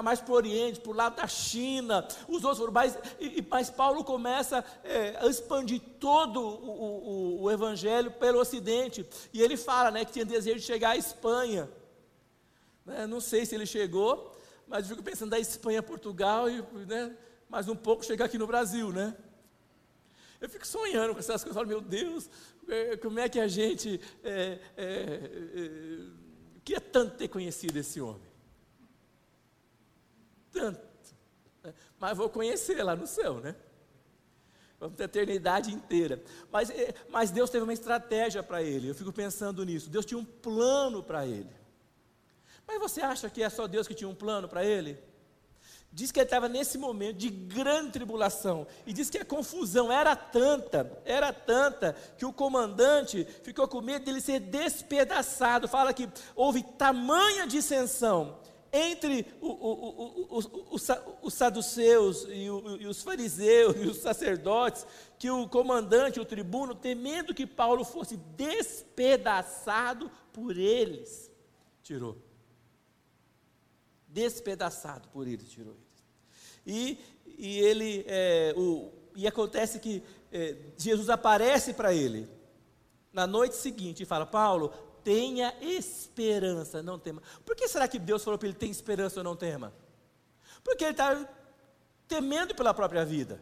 mais 0.02 0.20
para 0.20 0.30
o 0.30 0.36
Oriente, 0.36 0.80
para 0.80 0.92
o 0.92 0.94
lado 0.94 1.16
da 1.16 1.26
China. 1.26 2.06
Os 2.28 2.44
outros 2.44 2.58
foram 2.58 2.74
mais. 2.74 2.98
Mas 3.48 3.70
Paulo 3.70 4.04
começa 4.04 4.62
é, 4.84 5.16
a 5.18 5.26
expandir 5.28 5.80
todo 5.98 6.42
o, 6.42 7.38
o, 7.38 7.42
o, 7.44 7.50
Evangelho 7.50 8.10
pelo 8.10 8.38
Ocidente. 8.38 9.08
E 9.32 9.40
ele 9.40 9.56
fala 9.56 9.90
né, 9.90 10.04
que 10.04 10.12
tinha 10.12 10.26
desejo 10.26 10.58
de 10.58 10.66
chegar 10.66 10.90
à 10.90 10.96
Espanha. 10.98 11.70
Né, 12.84 13.06
não 13.06 13.18
sei 13.22 13.46
se 13.46 13.54
ele 13.54 13.64
chegou, 13.64 14.36
mas 14.66 14.80
eu 14.82 14.90
fico 14.90 15.02
pensando 15.02 15.30
da 15.30 15.38
Espanha 15.38 15.82
Portugal 15.82 16.50
e 16.50 16.62
né, 16.86 17.16
mais 17.48 17.66
um 17.66 17.74
pouco 17.74 18.04
chegar 18.04 18.26
aqui 18.26 18.36
no 18.36 18.46
Brasil, 18.46 18.92
né? 18.92 19.16
Eu 20.40 20.48
fico 20.48 20.66
sonhando 20.66 21.14
com 21.14 21.20
essas 21.20 21.42
coisas, 21.42 21.46
eu 21.46 21.54
falo, 21.54 21.66
meu 21.66 21.80
Deus, 21.80 22.30
é, 22.68 22.96
como 22.96 23.18
é 23.18 23.28
que 23.28 23.40
a 23.40 23.48
gente. 23.48 24.00
É, 24.22 24.58
é, 24.76 24.86
é, 24.86 25.98
queria 26.64 26.80
tanto 26.80 27.16
ter 27.16 27.28
conhecido 27.28 27.76
esse 27.76 28.00
homem. 28.00 28.28
Tanto. 30.52 30.86
Né? 31.62 31.74
Mas 31.98 32.16
vou 32.16 32.28
conhecer 32.28 32.82
lá 32.82 32.94
no 32.94 33.06
céu, 33.06 33.40
né? 33.40 33.56
Vamos 34.78 34.96
ter 34.96 35.02
a 35.02 35.06
eternidade 35.06 35.72
inteira. 35.72 36.22
Mas, 36.52 36.70
é, 36.70 36.94
mas 37.08 37.32
Deus 37.32 37.50
teve 37.50 37.64
uma 37.64 37.72
estratégia 37.72 38.42
para 38.42 38.62
ele. 38.62 38.88
Eu 38.88 38.94
fico 38.94 39.12
pensando 39.12 39.64
nisso. 39.64 39.90
Deus 39.90 40.06
tinha 40.06 40.18
um 40.18 40.24
plano 40.24 41.02
para 41.02 41.26
ele. 41.26 41.50
Mas 42.64 42.78
você 42.78 43.00
acha 43.00 43.28
que 43.28 43.42
é 43.42 43.48
só 43.48 43.66
Deus 43.66 43.88
que 43.88 43.94
tinha 43.94 44.08
um 44.08 44.14
plano 44.14 44.48
para 44.48 44.64
ele? 44.64 44.98
Diz 45.90 46.12
que 46.12 46.20
ele 46.20 46.26
estava 46.26 46.48
nesse 46.48 46.76
momento 46.76 47.16
de 47.16 47.30
grande 47.30 47.92
tribulação. 47.92 48.66
E 48.86 48.92
diz 48.92 49.08
que 49.08 49.18
a 49.18 49.24
confusão 49.24 49.90
era 49.90 50.14
tanta, 50.14 51.00
era 51.04 51.32
tanta, 51.32 51.96
que 52.16 52.26
o 52.26 52.32
comandante 52.32 53.26
ficou 53.42 53.66
com 53.66 53.80
medo 53.80 54.04
dele 54.04 54.20
ser 54.20 54.38
despedaçado. 54.38 55.66
Fala 55.66 55.94
que 55.94 56.08
houve 56.36 56.62
tamanha 56.62 57.46
dissensão 57.46 58.38
entre 58.70 59.26
o, 59.40 59.48
o, 59.48 60.38
o, 60.38 60.78
os 61.22 61.34
saduceus 61.34 62.26
e, 62.28 62.44
e 62.44 62.86
os 62.86 63.02
fariseus 63.02 63.76
e 63.76 63.86
os 63.86 63.96
sacerdotes, 63.96 64.86
que 65.18 65.30
o 65.30 65.48
comandante, 65.48 66.20
o 66.20 66.24
tribuno, 66.24 66.74
temendo 66.74 67.34
que 67.34 67.46
Paulo 67.46 67.82
fosse 67.82 68.16
despedaçado 68.36 70.10
por 70.34 70.56
eles, 70.56 71.30
tirou 71.82 72.27
despedaçado 74.18 75.08
por 75.08 75.26
eles, 75.26 75.48
tirou 75.48 75.72
eles. 75.72 75.88
E, 76.66 76.98
e 77.38 77.58
ele, 77.58 78.04
é, 78.06 78.54
o, 78.56 78.90
e 79.14 79.26
acontece 79.26 79.78
que 79.78 80.02
é, 80.32 80.56
Jesus 80.76 81.08
aparece 81.08 81.72
para 81.72 81.94
ele 81.94 82.28
na 83.12 83.26
noite 83.26 83.56
seguinte 83.56 84.02
e 84.02 84.06
fala: 84.06 84.26
Paulo, 84.26 84.68
tenha 85.04 85.54
esperança, 85.60 86.82
não 86.82 86.98
tema. 86.98 87.22
Por 87.44 87.56
que 87.56 87.68
será 87.68 87.88
que 87.88 87.98
Deus 87.98 88.22
falou 88.22 88.38
para 88.38 88.48
ele: 88.48 88.56
tem 88.56 88.70
esperança 88.70 89.20
ou 89.20 89.24
não 89.24 89.36
tema? 89.36 89.72
Porque 90.62 90.84
ele 90.84 90.90
está 90.92 91.28
temendo 92.06 92.54
pela 92.54 92.74
própria 92.74 93.04
vida. 93.04 93.40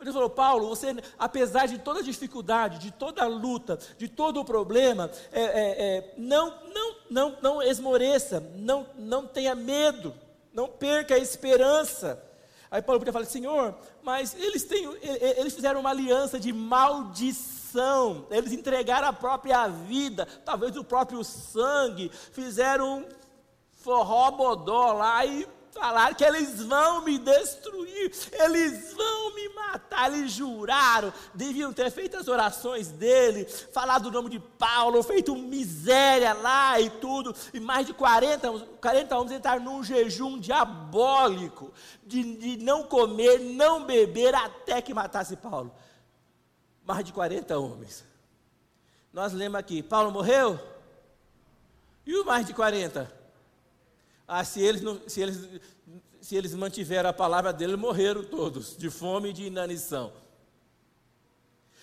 Ele 0.00 0.12
falou, 0.12 0.30
Paulo, 0.30 0.68
você, 0.68 0.96
apesar 1.18 1.66
de 1.66 1.78
toda 1.78 2.00
a 2.00 2.02
dificuldade, 2.02 2.78
de 2.78 2.90
toda 2.90 3.22
a 3.22 3.26
luta, 3.26 3.78
de 3.98 4.08
todo 4.08 4.40
o 4.40 4.44
problema, 4.44 5.10
é, 5.30 5.42
é, 5.42 5.96
é, 5.96 6.14
não, 6.16 6.66
não, 6.68 6.96
não, 7.10 7.36
não 7.42 7.60
esmoreça, 7.60 8.40
não, 8.56 8.86
não 8.96 9.26
tenha 9.26 9.54
medo, 9.54 10.14
não 10.52 10.68
perca 10.68 11.16
a 11.16 11.18
esperança. 11.18 12.22
Aí 12.70 12.80
Paulo 12.80 13.00
podia 13.00 13.12
falar, 13.12 13.24
Senhor, 13.24 13.74
mas 14.00 14.34
eles, 14.34 14.62
têm, 14.62 14.88
eles 15.02 15.52
fizeram 15.52 15.80
uma 15.80 15.90
aliança 15.90 16.38
de 16.38 16.52
maldição, 16.52 18.26
eles 18.30 18.52
entregaram 18.52 19.08
a 19.08 19.12
própria 19.12 19.66
vida, 19.66 20.26
talvez 20.44 20.76
o 20.76 20.84
próprio 20.84 21.24
sangue, 21.24 22.10
fizeram 22.32 22.98
um 22.98 23.08
forró 23.72 24.30
bodó 24.30 24.92
lá 24.92 25.26
e 25.26 25.48
falaram 25.72 26.14
que 26.14 26.24
eles 26.24 26.62
vão 26.62 27.02
me 27.02 27.18
destruir, 27.18 28.12
eles 28.32 28.92
vão 28.92 29.34
me 29.34 29.48
matar. 29.50 30.12
Eles 30.12 30.32
juraram, 30.32 31.12
deviam 31.34 31.72
ter 31.72 31.90
feito 31.90 32.16
as 32.16 32.28
orações 32.28 32.88
dele, 32.88 33.44
falado 33.44 34.06
o 34.06 34.10
nome 34.10 34.30
de 34.30 34.38
Paulo, 34.38 35.02
feito 35.02 35.36
miséria 35.36 36.32
lá 36.32 36.80
e 36.80 36.90
tudo. 36.90 37.34
E 37.52 37.60
mais 37.60 37.86
de 37.86 37.94
40, 37.94 38.50
40 38.80 39.16
homens 39.18 39.32
entraram 39.32 39.62
num 39.62 39.82
jejum 39.82 40.38
diabólico 40.38 41.72
de, 42.02 42.36
de 42.36 42.64
não 42.64 42.82
comer, 42.82 43.38
não 43.38 43.84
beber 43.84 44.34
até 44.34 44.80
que 44.82 44.94
matasse 44.94 45.36
Paulo. 45.36 45.74
Mais 46.84 47.04
de 47.04 47.12
40 47.12 47.58
homens. 47.58 48.04
Nós 49.12 49.32
lemos 49.32 49.58
aqui: 49.58 49.82
Paulo 49.82 50.10
morreu? 50.10 50.58
E 52.06 52.16
o 52.16 52.24
mais 52.24 52.46
de 52.46 52.54
40? 52.54 53.19
Ah, 54.32 54.44
se 54.44 54.60
eles, 54.60 54.80
não, 54.80 55.00
se 55.08 55.20
eles, 55.20 55.60
se 56.20 56.36
eles 56.36 56.54
mantiveram 56.54 57.10
a 57.10 57.12
palavra 57.12 57.52
dele, 57.52 57.74
morreram 57.74 58.22
todos, 58.22 58.76
de 58.76 58.88
fome 58.88 59.30
e 59.30 59.32
de 59.32 59.46
inanição. 59.46 60.12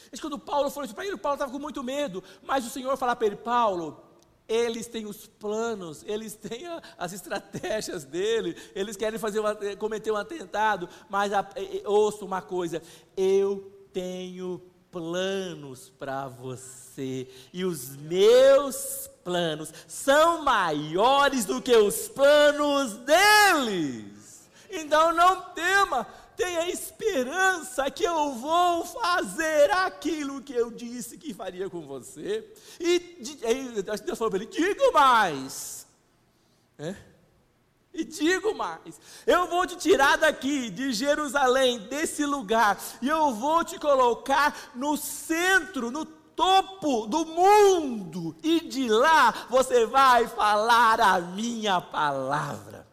Mas 0.10 0.22
quando 0.22 0.40
Paulo 0.40 0.70
falou 0.70 0.86
isso 0.86 0.96
para 0.96 1.06
ele, 1.06 1.18
Paulo 1.18 1.36
estava 1.36 1.52
com 1.52 1.60
muito 1.60 1.84
medo, 1.84 2.24
mas 2.42 2.66
o 2.66 2.70
Senhor 2.70 2.96
falou 2.96 3.18
para 3.18 3.28
ele, 3.28 3.36
Paulo, 3.36 4.02
eles 4.48 4.88
têm 4.88 5.06
os 5.06 5.28
planos, 5.28 6.06
eles 6.08 6.36
têm 6.36 6.66
a, 6.68 6.82
as 6.98 7.12
estratégias 7.12 8.06
dele, 8.06 8.56
eles 8.74 8.96
querem 8.96 9.20
fazer 9.20 9.42
uma, 9.42 9.54
cometer 9.76 10.14
um 10.14 10.16
atentado, 10.16 10.88
mas 11.10 11.34
a, 11.34 11.46
ouça 11.84 12.24
uma 12.24 12.42
coisa, 12.42 12.82
eu 13.18 13.70
tenho 13.92 14.62
planos 14.92 15.90
para 15.90 16.28
você, 16.28 17.28
e 17.54 17.64
os 17.66 17.96
meus 17.96 19.10
planos 19.24 19.74
são 19.88 20.44
maiores 20.44 21.46
do 21.46 21.62
que 21.62 21.76
os 21.76 22.08
planos 22.08 22.94
deles. 22.98 24.48
Então 24.70 25.14
não 25.14 25.42
tema, 25.54 26.06
tenha 26.36 26.70
esperança 26.70 27.90
que 27.90 28.04
eu 28.04 28.34
vou 28.36 28.86
fazer 28.86 29.72
aquilo 29.72 30.42
que 30.42 30.54
eu 30.54 30.70
disse 30.70 31.18
que 31.18 31.34
faria 31.34 31.70
com 31.70 31.82
você. 31.82 32.48
E 32.80 33.00
Deus 34.06 34.18
falou 34.18 34.32
para 34.32 34.44
ele: 34.44 34.52
digo 34.52 34.94
mais. 34.94 35.88
É? 36.78 36.96
E 37.98 38.04
digo 38.04 38.54
mais: 38.54 39.02
eu 39.26 39.48
vou 39.48 39.66
te 39.66 39.76
tirar 39.76 40.20
daqui, 40.20 40.70
de 40.70 40.94
Jerusalém, 40.94 41.80
desse 41.80 42.24
lugar, 42.24 42.80
e 43.02 43.10
eu 43.10 43.34
vou 43.34 43.64
te 43.64 43.80
colocar 43.80 44.72
no 44.76 44.96
centro, 44.96 45.90
no 45.90 46.06
topo 46.06 47.08
do 47.08 47.26
mundo, 47.26 48.38
e 48.44 48.60
de 48.60 48.88
lá 48.88 49.48
você 49.50 49.88
vai 49.88 50.28
falar 50.28 51.02
a 51.02 51.20
minha 51.20 51.82
palavra. 51.82 52.88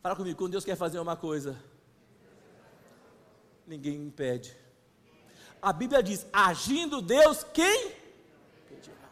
Fala 0.00 0.14
comigo, 0.14 0.38
quando 0.38 0.52
Deus 0.52 0.64
quer 0.64 0.76
fazer 0.76 1.00
uma 1.00 1.16
coisa, 1.16 1.60
ninguém 3.66 3.96
impede. 3.96 4.56
A 5.60 5.72
Bíblia 5.72 6.04
diz: 6.04 6.24
agindo 6.32 7.02
Deus, 7.02 7.44
quem 7.52 7.96
impedirá? 8.64 9.10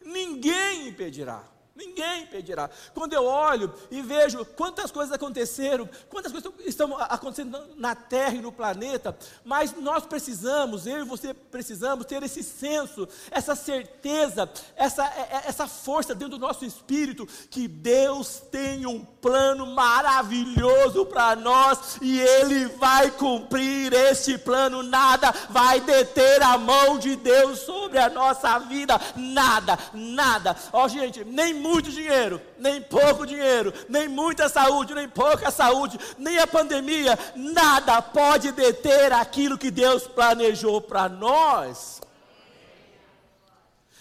Ninguém 0.00 0.86
impedirá. 0.86 1.51
Ninguém 1.74 2.24
impedirá. 2.24 2.68
Quando 2.92 3.14
eu 3.14 3.24
olho 3.24 3.72
e 3.90 4.02
vejo 4.02 4.44
quantas 4.44 4.90
coisas 4.90 5.12
aconteceram, 5.12 5.88
quantas 6.10 6.30
coisas 6.30 6.52
estão 6.66 6.94
acontecendo 6.98 7.58
na 7.76 7.94
Terra 7.94 8.34
e 8.34 8.42
no 8.42 8.52
planeta, 8.52 9.16
mas 9.42 9.74
nós 9.76 10.04
precisamos, 10.04 10.86
eu 10.86 11.00
e 11.00 11.04
você 11.04 11.32
precisamos 11.32 12.04
ter 12.04 12.22
esse 12.22 12.42
senso, 12.42 13.08
essa 13.30 13.54
certeza, 13.54 14.50
essa, 14.76 15.02
é, 15.06 15.20
é, 15.20 15.42
essa 15.46 15.66
força 15.66 16.14
dentro 16.14 16.36
do 16.36 16.46
nosso 16.46 16.62
espírito, 16.66 17.26
que 17.50 17.66
Deus 17.66 18.42
tem 18.50 18.84
um 18.84 19.02
plano 19.02 19.64
maravilhoso 19.64 21.06
para 21.06 21.34
nós 21.34 21.96
e 22.02 22.20
Ele 22.20 22.66
vai 22.66 23.10
cumprir 23.12 23.94
este 23.94 24.36
plano. 24.36 24.82
Nada 24.82 25.32
vai 25.48 25.80
deter 25.80 26.42
a 26.42 26.58
mão 26.58 26.98
de 26.98 27.16
Deus 27.16 27.60
sobre 27.60 27.98
a 27.98 28.10
nossa 28.10 28.58
vida. 28.58 29.00
Nada, 29.16 29.78
nada. 29.94 30.54
Ó, 30.70 30.84
oh, 30.84 30.88
gente, 30.88 31.24
nem 31.24 31.61
muito 31.62 31.90
dinheiro, 31.90 32.42
nem 32.58 32.82
pouco 32.82 33.24
dinheiro, 33.24 33.72
nem 33.88 34.08
muita 34.08 34.48
saúde, 34.48 34.94
nem 34.94 35.08
pouca 35.08 35.50
saúde, 35.50 35.98
nem 36.18 36.38
a 36.38 36.46
pandemia, 36.46 37.18
nada 37.36 38.02
pode 38.02 38.50
deter 38.50 39.12
aquilo 39.12 39.56
que 39.56 39.70
Deus 39.70 40.06
planejou 40.06 40.80
para 40.80 41.08
nós. 41.08 42.00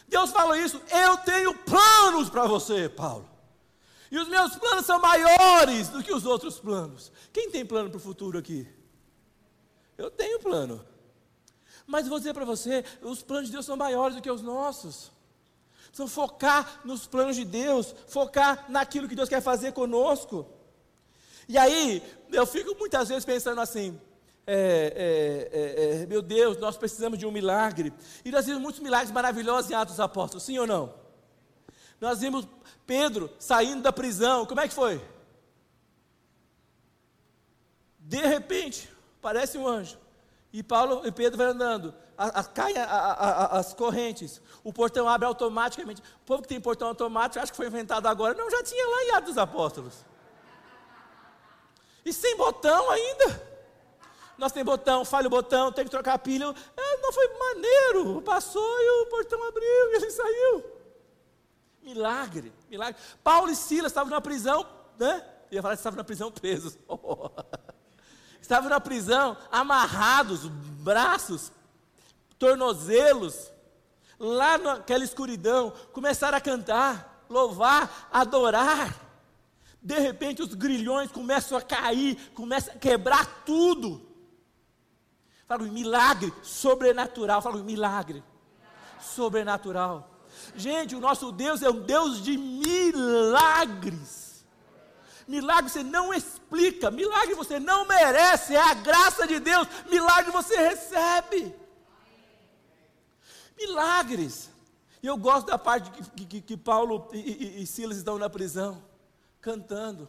Deus 0.08 0.32
falou 0.32 0.56
isso, 0.56 0.82
eu 0.89 1.18
tenho 1.20 1.53
planos 1.53 2.30
para 2.30 2.46
você, 2.46 2.89
Paulo. 2.89 3.30
E 4.12 4.18
os 4.18 4.27
meus 4.27 4.58
planos 4.58 4.86
são 4.86 5.00
maiores 5.00 5.88
do 5.88 6.03
que 6.03 6.13
os 6.13 6.25
outros 6.25 6.60
planos. 6.60 7.12
Quem 7.32 7.50
tem 7.50 7.65
plano 7.65 7.89
para 7.89 7.98
o 7.98 8.01
futuro 8.01 8.38
aqui? 8.38 8.68
Eu 9.98 10.12
tenho 10.12 10.39
plano. 10.39 10.86
Mas 11.88 12.08
vou 12.08 12.18
dizer 12.18 12.34
para 12.34 12.44
você, 12.44 12.84
os 13.01 13.24
planos 13.24 13.48
de 13.48 13.53
Deus 13.53 13.65
são 13.65 13.77
maiores 13.77 14.15
do 14.15 14.22
que 14.22 14.30
os 14.30 14.41
nossos. 14.41 15.12
Precisamos 15.91 16.13
focar 16.13 16.79
nos 16.86 17.05
planos 17.05 17.36
de 17.36 17.43
Deus, 17.43 17.93
focar 18.07 18.65
naquilo 18.69 19.10
que 19.10 19.15
Deus 19.15 19.27
quer 19.27 19.41
fazer 19.41 19.74
conosco. 19.74 20.48
E 21.50 21.57
aí, 21.57 22.01
eu 22.31 22.45
fico 22.45 22.74
muitas 22.79 23.10
vezes 23.10 23.25
pensando 23.25 23.60
assim: 23.60 24.00
é, 24.48 25.50
é, 25.53 25.60
é, 25.60 26.03
é 26.03 26.05
meu 26.05 26.21
Deus, 26.21 26.57
nós 26.60 26.77
precisamos 26.77 27.19
de 27.19 27.25
um 27.25 27.31
milagre. 27.31 27.91
E 28.24 28.31
nós 28.31 28.45
vimos 28.45 28.62
muitos 28.62 28.79
milagres 28.79 29.12
maravilhosos 29.12 29.69
em 29.69 29.74
Atos 29.74 29.95
dos 29.95 30.00
Apóstolos, 30.00 30.43
sim 30.43 30.57
ou 30.57 30.65
não? 30.65 30.93
Nós 32.00 32.21
vimos 32.21 32.48
Pedro 32.88 33.29
saindo 33.38 33.81
da 33.83 33.91
prisão, 33.91 34.45
como 34.45 34.62
é 34.62 34.69
que 34.69 34.74
foi? 34.74 35.01
De 38.00 38.21
repente, 38.21 38.89
parece 39.21 39.57
um 39.57 39.67
anjo. 39.67 39.98
E 40.53 40.62
Paulo 40.62 41.01
e 41.05 41.12
Pedro 41.12 41.38
vai 41.38 41.48
andando 41.48 41.93
caem 42.53 42.75
as 42.77 43.74
correntes, 43.74 44.41
o 44.63 44.72
portão 44.72 45.08
abre 45.08 45.25
automaticamente. 45.25 46.01
O 46.01 46.25
povo 46.25 46.43
que 46.43 46.48
tem 46.48 46.62
portão 46.62 46.89
automático 46.89 47.41
acha 47.41 47.51
que 47.51 47.58
foi 47.58 47.67
inventado 47.67 48.05
agora. 48.08 48.34
Não, 48.36 48.50
já 48.50 48.63
tinha 48.63 48.88
lá 48.88 49.03
em 49.03 49.12
Atos 49.12 49.29
dos 49.29 49.38
Apóstolos. 49.38 50.05
E 52.05 52.13
sem 52.13 52.36
botão 52.36 52.89
ainda. 52.91 53.51
Nós 54.38 54.51
tem 54.51 54.63
botão, 54.63 55.05
falha 55.05 55.27
o 55.27 55.29
botão, 55.29 55.72
tem 55.72 55.86
que 55.86 55.91
trocar 55.91 56.13
a 56.13 56.20
pilha. 56.20 56.53
É, 56.77 56.98
não 56.98 57.12
foi 57.12 57.27
maneiro. 57.38 58.22
Passou 58.22 58.79
e 58.81 59.03
o 59.03 59.05
portão 59.08 59.41
abriu 59.48 59.63
e 59.63 59.96
ele 59.96 60.12
saiu. 60.12 60.63
Milagre, 61.81 62.53
milagre. 62.70 63.01
Paulo 63.23 63.49
e 63.49 63.56
Silas 63.56 63.91
estavam 63.91 64.12
na 64.12 64.21
prisão, 64.21 64.65
né? 64.97 65.26
Eu 65.52 65.56
ia 65.56 65.62
falar 65.62 65.76
que 65.76 65.80
estavam 65.80 65.97
na 65.97 66.04
prisão 66.04 66.32
presos. 66.32 66.78
estavam 68.41 68.69
na 68.69 68.80
prisão, 68.80 69.38
amarrados, 69.51 70.47
braços 70.47 71.51
tornozelos, 72.38 73.51
lá 74.19 74.58
naquela 74.58 75.04
escuridão, 75.04 75.71
começaram 75.93 76.38
a 76.38 76.41
cantar, 76.41 77.23
louvar, 77.30 78.10
adorar. 78.12 78.95
De 79.82 79.99
repente 79.99 80.41
os 80.41 80.54
grilhões 80.56 81.12
começam 81.12 81.58
a 81.58 81.62
cair, 81.62 82.32
começam 82.34 82.73
a 82.73 82.77
quebrar 82.77 83.43
tudo. 83.45 84.01
Fala 85.47 85.63
um 85.63 85.71
milagre 85.71 86.34
sobrenatural. 86.41 87.41
Fala 87.41 87.58
um 87.58 87.63
milagre 87.63 88.23
sobrenatural. 89.01 90.10
Gente, 90.56 90.95
o 90.95 90.99
nosso 90.99 91.32
Deus 91.32 91.62
é 91.62 91.69
um 91.69 91.82
Deus 91.82 92.21
de 92.21 92.38
milagres. 92.38 94.20
Milagre 95.36 95.70
você 95.70 95.84
não 95.84 96.13
explica, 96.13 96.91
milagre 96.91 97.34
você 97.36 97.58
não 97.60 97.88
merece, 97.88 98.56
é 98.56 98.62
a 98.62 98.74
graça 98.74 99.26
de 99.26 99.39
Deus, 99.39 99.67
milagre 99.89 100.32
você 100.32 100.56
recebe 100.70 101.62
milagres. 103.62 104.50
E 105.02 105.08
eu 105.08 105.17
gosto 105.17 105.48
da 105.48 105.58
parte 105.58 105.89
que, 105.91 106.26
que, 106.26 106.41
que 106.41 106.58
Paulo 106.58 107.10
e, 107.13 107.17
e, 107.17 107.62
e, 107.63 107.67
Silas 107.67 107.98
estão 107.98 108.17
na 108.17 108.30
prisão, 108.30 108.84
cantando. 109.39 110.08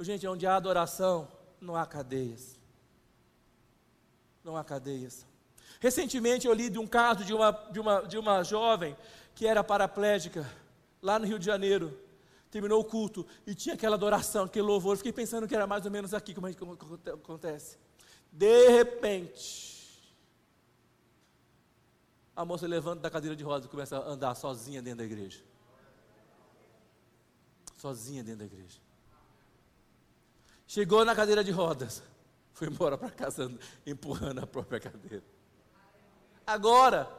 Gente, 0.00 0.26
onde 0.26 0.46
há 0.46 0.56
adoração, 0.56 1.28
não 1.60 1.76
há 1.76 1.86
cadeias. 1.86 2.58
Não 4.42 4.56
há 4.56 4.64
cadeias. 4.64 5.26
Recentemente 5.80 6.46
eu 6.46 6.52
li 6.52 6.68
de 6.70 6.78
um 6.78 6.86
caso 6.86 7.24
de 7.24 7.34
uma, 7.34 7.50
de 7.70 7.80
uma, 7.80 8.00
de 8.02 8.18
uma 8.18 8.42
jovem 8.42 8.96
que 9.34 9.46
era 9.46 9.62
paraplégica, 9.62 10.50
lá 11.02 11.18
no 11.18 11.26
Rio 11.26 11.38
de 11.38 11.46
Janeiro. 11.46 11.98
Terminou 12.54 12.80
o 12.80 12.84
culto 12.84 13.26
e 13.44 13.52
tinha 13.52 13.74
aquela 13.74 13.96
adoração, 13.96 14.44
aquele 14.44 14.64
louvor. 14.64 14.96
Fiquei 14.96 15.12
pensando 15.12 15.48
que 15.48 15.56
era 15.56 15.66
mais 15.66 15.84
ou 15.84 15.90
menos 15.90 16.14
aqui 16.14 16.32
como, 16.32 16.54
como 16.54 16.78
acontece. 17.12 17.76
De 18.30 18.68
repente, 18.68 20.14
a 22.36 22.44
moça 22.44 22.64
levanta 22.68 23.00
da 23.00 23.10
cadeira 23.10 23.34
de 23.34 23.42
rodas 23.42 23.64
e 23.64 23.68
começa 23.68 23.98
a 23.98 24.08
andar 24.08 24.36
sozinha 24.36 24.80
dentro 24.80 24.98
da 24.98 25.04
igreja. 25.04 25.42
Sozinha 27.76 28.22
dentro 28.22 28.38
da 28.38 28.44
igreja. 28.44 28.78
Chegou 30.64 31.04
na 31.04 31.12
cadeira 31.12 31.42
de 31.42 31.50
rodas, 31.50 32.04
foi 32.52 32.68
embora 32.68 32.96
para 32.96 33.10
casa 33.10 33.52
empurrando 33.84 34.38
a 34.38 34.46
própria 34.46 34.78
cadeira. 34.78 35.24
Agora, 36.46 37.10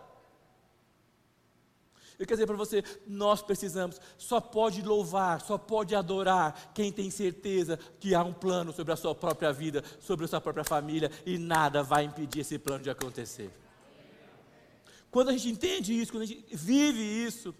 eu 2.17 2.25
quero 2.25 2.37
dizer 2.37 2.47
para 2.47 2.55
você, 2.55 2.83
nós 3.05 3.41
precisamos, 3.41 3.99
só 4.17 4.39
pode 4.39 4.81
louvar, 4.81 5.41
só 5.41 5.57
pode 5.57 5.93
adorar 5.93 6.71
quem 6.73 6.91
tem 6.91 7.11
certeza 7.11 7.77
que 7.99 8.15
há 8.15 8.23
um 8.23 8.33
plano 8.33 8.71
sobre 8.71 8.93
a 8.93 8.95
sua 8.95 9.13
própria 9.13 9.51
vida, 9.51 9.83
sobre 9.99 10.25
a 10.25 10.27
sua 10.27 10.39
própria 10.39 10.63
família, 10.63 11.11
e 11.25 11.37
nada 11.37 11.83
vai 11.83 12.05
impedir 12.05 12.39
esse 12.39 12.57
plano 12.57 12.83
de 12.83 12.89
acontecer. 12.89 13.51
Quando 15.11 15.29
a 15.29 15.33
gente 15.33 15.49
entende 15.49 15.93
isso, 15.93 16.11
quando 16.11 16.23
a 16.23 16.27
gente 16.27 16.45
vive 16.55 17.01
isso, 17.01 17.53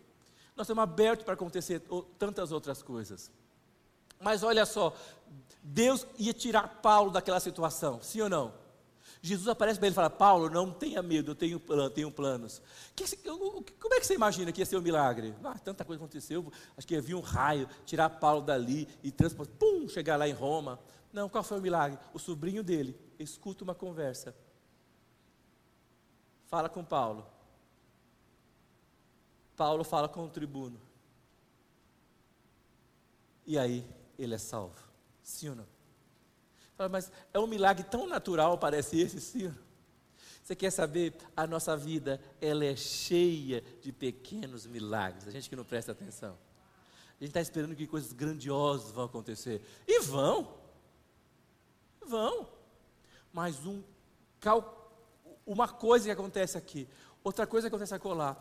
nós 0.55 0.65
estamos 0.65 0.83
abertos 0.83 1.25
para 1.25 1.33
acontecer 1.33 1.81
tantas 2.17 2.51
outras 2.51 2.81
coisas. 2.81 3.31
Mas 4.21 4.41
olha 4.43 4.65
só, 4.65 4.95
Deus 5.61 6.05
ia 6.17 6.33
tirar 6.33 6.79
Paulo 6.81 7.11
daquela 7.11 7.39
situação, 7.39 8.01
sim 8.01 8.21
ou 8.21 8.29
não? 8.29 8.64
Jesus 9.25 9.47
aparece 9.47 9.79
para 9.79 9.87
ele 9.87 9.93
e 9.93 9.95
fala: 9.95 10.09
Paulo, 10.09 10.49
não 10.49 10.71
tenha 10.71 11.01
medo, 11.01 11.31
eu 11.31 11.35
tenho, 11.35 11.59
tenho 11.89 12.11
planos. 12.11 12.61
Que, 12.95 13.05
como 13.17 13.93
é 13.95 13.99
que 13.99 14.05
você 14.05 14.13
imagina 14.13 14.51
que 14.51 14.61
ia 14.61 14.65
ser 14.65 14.77
um 14.77 14.81
milagre? 14.81 15.33
Ah, 15.43 15.57
tanta 15.57 15.83
coisa 15.83 15.99
aconteceu, 16.01 16.51
acho 16.77 16.85
que 16.85 16.93
ia 16.93 17.01
vir 17.01 17.15
um 17.15 17.21
raio, 17.21 17.67
tirar 17.85 18.07
Paulo 18.07 18.43
dali 18.43 18.87
e 19.01 19.11
transportar, 19.11 19.55
pum, 19.57 19.87
chegar 19.89 20.15
lá 20.15 20.27
em 20.27 20.31
Roma. 20.31 20.79
Não, 21.11 21.27
qual 21.27 21.43
foi 21.43 21.57
o 21.57 21.61
milagre? 21.61 21.97
O 22.13 22.19
sobrinho 22.19 22.63
dele 22.63 22.95
escuta 23.17 23.63
uma 23.63 23.73
conversa, 23.73 24.35
fala 26.45 26.69
com 26.69 26.83
Paulo. 26.83 27.25
Paulo 29.55 29.83
fala 29.83 30.07
com 30.07 30.23
o 30.25 30.29
tribuno. 30.29 30.79
E 33.47 33.57
aí 33.57 33.87
ele 34.19 34.35
é 34.35 34.37
salvo. 34.37 34.77
Sim 35.23 35.49
ou 35.49 35.55
não? 35.55 35.74
Fala, 36.77 36.89
mas 36.89 37.11
é 37.33 37.39
um 37.39 37.47
milagre 37.47 37.83
tão 37.83 38.07
natural, 38.07 38.57
parece 38.57 38.99
esse, 38.99 39.43
não? 39.43 39.65
Você 40.43 40.55
quer 40.55 40.69
saber? 40.69 41.15
A 41.35 41.47
nossa 41.47 41.75
vida, 41.75 42.21
ela 42.39 42.63
é 42.63 42.75
cheia 42.75 43.63
de 43.81 43.91
pequenos 43.91 44.67
milagres. 44.67 45.27
A 45.27 45.31
gente 45.31 45.49
que 45.49 45.55
não 45.55 45.63
presta 45.63 45.91
atenção. 45.91 46.37
A 47.19 47.23
gente 47.23 47.29
está 47.29 47.41
esperando 47.41 47.75
que 47.75 47.87
coisas 47.87 48.13
grandiosas 48.13 48.91
vão 48.91 49.05
acontecer. 49.05 49.59
E 49.87 50.01
vão. 50.01 50.53
Vão. 52.05 52.47
Mas 53.33 53.65
um, 53.65 53.81
uma 55.47 55.67
coisa 55.67 56.05
que 56.05 56.11
acontece 56.11 56.57
aqui. 56.57 56.87
Outra 57.23 57.47
coisa 57.47 57.67
que 57.67 57.75
acontece 57.75 57.95
acolá, 57.95 58.37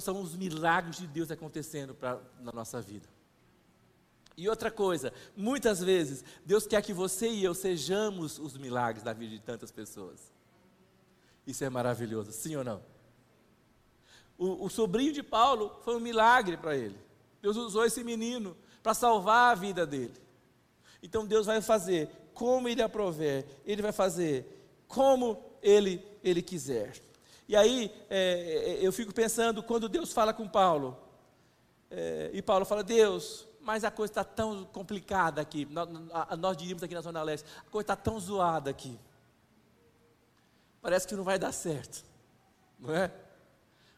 são 0.00 0.20
os 0.20 0.34
milagres 0.34 0.96
de 0.96 1.06
Deus 1.06 1.30
acontecendo 1.30 1.94
pra, 1.94 2.20
na 2.40 2.50
nossa 2.50 2.80
vida. 2.82 3.06
E 4.36 4.48
outra 4.48 4.70
coisa, 4.70 5.12
muitas 5.34 5.80
vezes, 5.80 6.22
Deus 6.44 6.66
quer 6.66 6.82
que 6.82 6.92
você 6.92 7.28
e 7.28 7.42
eu 7.42 7.54
sejamos 7.54 8.38
os 8.38 8.56
milagres 8.58 9.02
da 9.02 9.14
vida 9.14 9.34
de 9.34 9.40
tantas 9.40 9.72
pessoas. 9.72 10.20
Isso 11.46 11.64
é 11.64 11.70
maravilhoso, 11.70 12.32
sim 12.32 12.54
ou 12.54 12.62
não? 12.62 12.82
O, 14.36 14.66
o 14.66 14.68
sobrinho 14.68 15.12
de 15.12 15.22
Paulo 15.22 15.74
foi 15.82 15.96
um 15.96 16.00
milagre 16.00 16.58
para 16.58 16.76
ele. 16.76 16.98
Deus 17.40 17.56
usou 17.56 17.84
esse 17.84 18.04
menino 18.04 18.54
para 18.82 18.92
salvar 18.92 19.52
a 19.52 19.54
vida 19.54 19.86
dele. 19.86 20.14
Então 21.02 21.26
Deus 21.26 21.46
vai 21.46 21.62
fazer 21.62 22.10
como 22.34 22.68
ele 22.68 22.82
aprover, 22.82 23.46
ele 23.64 23.80
vai 23.80 23.92
fazer 23.92 24.44
como 24.86 25.42
ele, 25.62 26.04
ele 26.22 26.42
quiser. 26.42 26.94
E 27.48 27.56
aí 27.56 27.90
é, 28.10 28.78
é 28.82 28.86
eu 28.86 28.92
fico 28.92 29.14
pensando, 29.14 29.62
quando 29.62 29.88
Deus 29.88 30.12
fala 30.12 30.34
com 30.34 30.46
Paulo, 30.46 30.98
é, 31.90 32.30
e 32.34 32.42
Paulo 32.42 32.66
fala, 32.66 32.82
Deus, 32.82 33.46
mas 33.66 33.82
a 33.82 33.90
coisa 33.90 34.12
está 34.12 34.22
tão 34.22 34.64
complicada 34.64 35.40
aqui. 35.40 35.66
Nós, 35.66 36.56
diríamos 36.56 36.84
aqui 36.84 36.94
na 36.94 37.00
Zona 37.00 37.20
Leste, 37.20 37.44
a 37.66 37.68
coisa 37.68 37.82
está 37.82 37.96
tão 37.96 38.18
zoada 38.20 38.70
aqui. 38.70 38.96
Parece 40.80 41.04
que 41.08 41.16
não 41.16 41.24
vai 41.24 41.36
dar 41.36 41.50
certo, 41.50 42.04
não 42.78 42.94
é? 42.94 43.12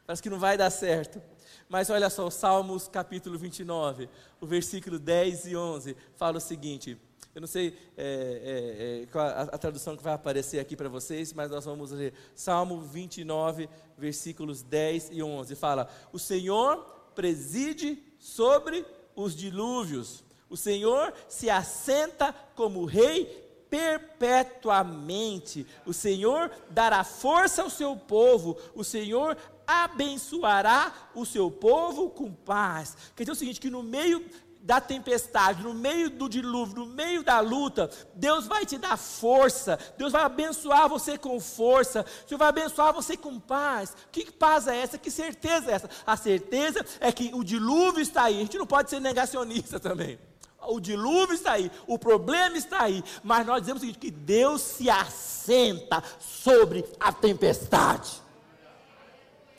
Parece 0.06 0.22
que 0.22 0.30
não 0.30 0.38
vai 0.38 0.56
dar 0.56 0.70
certo. 0.70 1.20
Mas 1.68 1.90
olha 1.90 2.08
só, 2.08 2.30
Salmos 2.30 2.88
capítulo 2.88 3.38
29, 3.38 4.08
o 4.40 4.46
versículo 4.46 4.98
10 4.98 5.48
e 5.48 5.54
11, 5.54 5.94
fala 6.16 6.38
o 6.38 6.40
seguinte. 6.40 6.98
Eu 7.34 7.42
não 7.42 7.46
sei 7.46 7.76
é, 7.94 9.04
é, 9.14 9.18
é, 9.18 9.18
a, 9.20 9.42
a, 9.42 9.58
tradução 9.58 9.98
que 9.98 10.02
vai 10.02 10.14
aparecer 10.14 10.60
aqui 10.60 10.74
para 10.74 10.88
vocês, 10.88 11.30
mas 11.34 11.50
nós 11.50 11.66
vamos 11.66 11.90
ler 11.90 12.14
Salmo 12.34 12.80
29, 12.80 13.68
versículos 13.98 14.62
10 14.62 15.10
e 15.12 15.22
11. 15.22 15.54
Fala: 15.56 15.90
O 16.10 16.18
Senhor 16.18 16.78
preside 17.14 18.02
sobre 18.18 18.86
os 19.18 19.34
dilúvios. 19.34 20.24
O 20.48 20.56
Senhor 20.56 21.12
se 21.28 21.50
assenta 21.50 22.32
como 22.54 22.84
rei 22.84 23.26
perpetuamente. 23.68 25.66
O 25.84 25.92
Senhor 25.92 26.50
dará 26.70 27.04
força 27.04 27.62
ao 27.62 27.68
seu 27.68 27.96
povo. 27.96 28.56
O 28.74 28.82
Senhor 28.84 29.36
abençoará 29.66 31.10
o 31.14 31.26
seu 31.26 31.50
povo 31.50 32.08
com 32.10 32.32
paz. 32.32 32.96
Quer 33.14 33.24
dizer 33.24 33.32
o 33.32 33.36
seguinte: 33.36 33.60
que 33.60 33.68
no 33.68 33.82
meio 33.82 34.24
da 34.68 34.82
tempestade, 34.82 35.62
no 35.62 35.72
meio 35.72 36.10
do 36.10 36.28
dilúvio, 36.28 36.80
no 36.80 36.84
meio 36.84 37.22
da 37.22 37.40
luta, 37.40 37.88
Deus 38.14 38.46
vai 38.46 38.66
te 38.66 38.76
dar 38.76 38.98
força, 38.98 39.78
Deus 39.96 40.12
vai 40.12 40.20
abençoar 40.20 40.86
você 40.90 41.16
com 41.16 41.40
força, 41.40 42.04
Deus 42.28 42.38
vai 42.38 42.48
abençoar 42.48 42.92
você 42.92 43.16
com 43.16 43.40
paz. 43.40 43.96
Que 44.12 44.30
paz 44.30 44.68
é 44.68 44.76
essa? 44.76 44.98
Que 44.98 45.10
certeza 45.10 45.70
é 45.70 45.74
essa? 45.74 45.88
A 46.06 46.18
certeza 46.18 46.84
é 47.00 47.10
que 47.10 47.30
o 47.32 47.42
dilúvio 47.42 48.02
está 48.02 48.24
aí, 48.24 48.36
a 48.36 48.40
gente 48.40 48.58
não 48.58 48.66
pode 48.66 48.90
ser 48.90 49.00
negacionista 49.00 49.80
também. 49.80 50.18
O 50.60 50.78
dilúvio 50.78 51.34
está 51.34 51.52
aí, 51.52 51.70
o 51.86 51.98
problema 51.98 52.58
está 52.58 52.82
aí, 52.82 53.02
mas 53.24 53.46
nós 53.46 53.60
dizemos 53.60 53.80
o 53.80 53.86
seguinte: 53.86 53.98
que 53.98 54.10
Deus 54.10 54.60
se 54.60 54.90
assenta 54.90 56.04
sobre 56.20 56.84
a 57.00 57.10
tempestade. 57.10 58.27